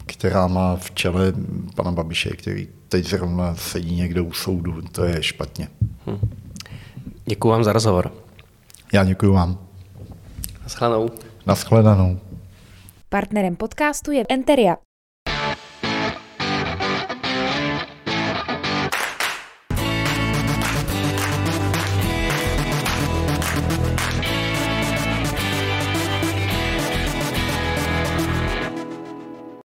která 0.06 0.46
má 0.46 0.76
v 0.76 0.90
čele 0.90 1.32
pana 1.74 1.92
Babiše, 1.92 2.30
který 2.30 2.68
teď 2.88 3.06
zrovna 3.06 3.54
sedí 3.54 3.96
někde 3.96 4.20
u 4.20 4.32
soudu. 4.32 4.82
To 4.82 5.04
je 5.04 5.22
špatně. 5.22 5.68
Hm. 6.06 6.30
Děkuji 7.24 7.48
vám 7.48 7.64
za 7.64 7.72
rozhovor. 7.72 8.12
Já 8.92 9.04
děkuji 9.04 9.32
vám. 9.32 9.58
Naschledanou. 10.62 11.08
Naschledanou. 11.46 12.18
Partnerem 13.08 13.56
podcastu 13.56 14.10
je 14.10 14.24
Enteria. 14.28 14.76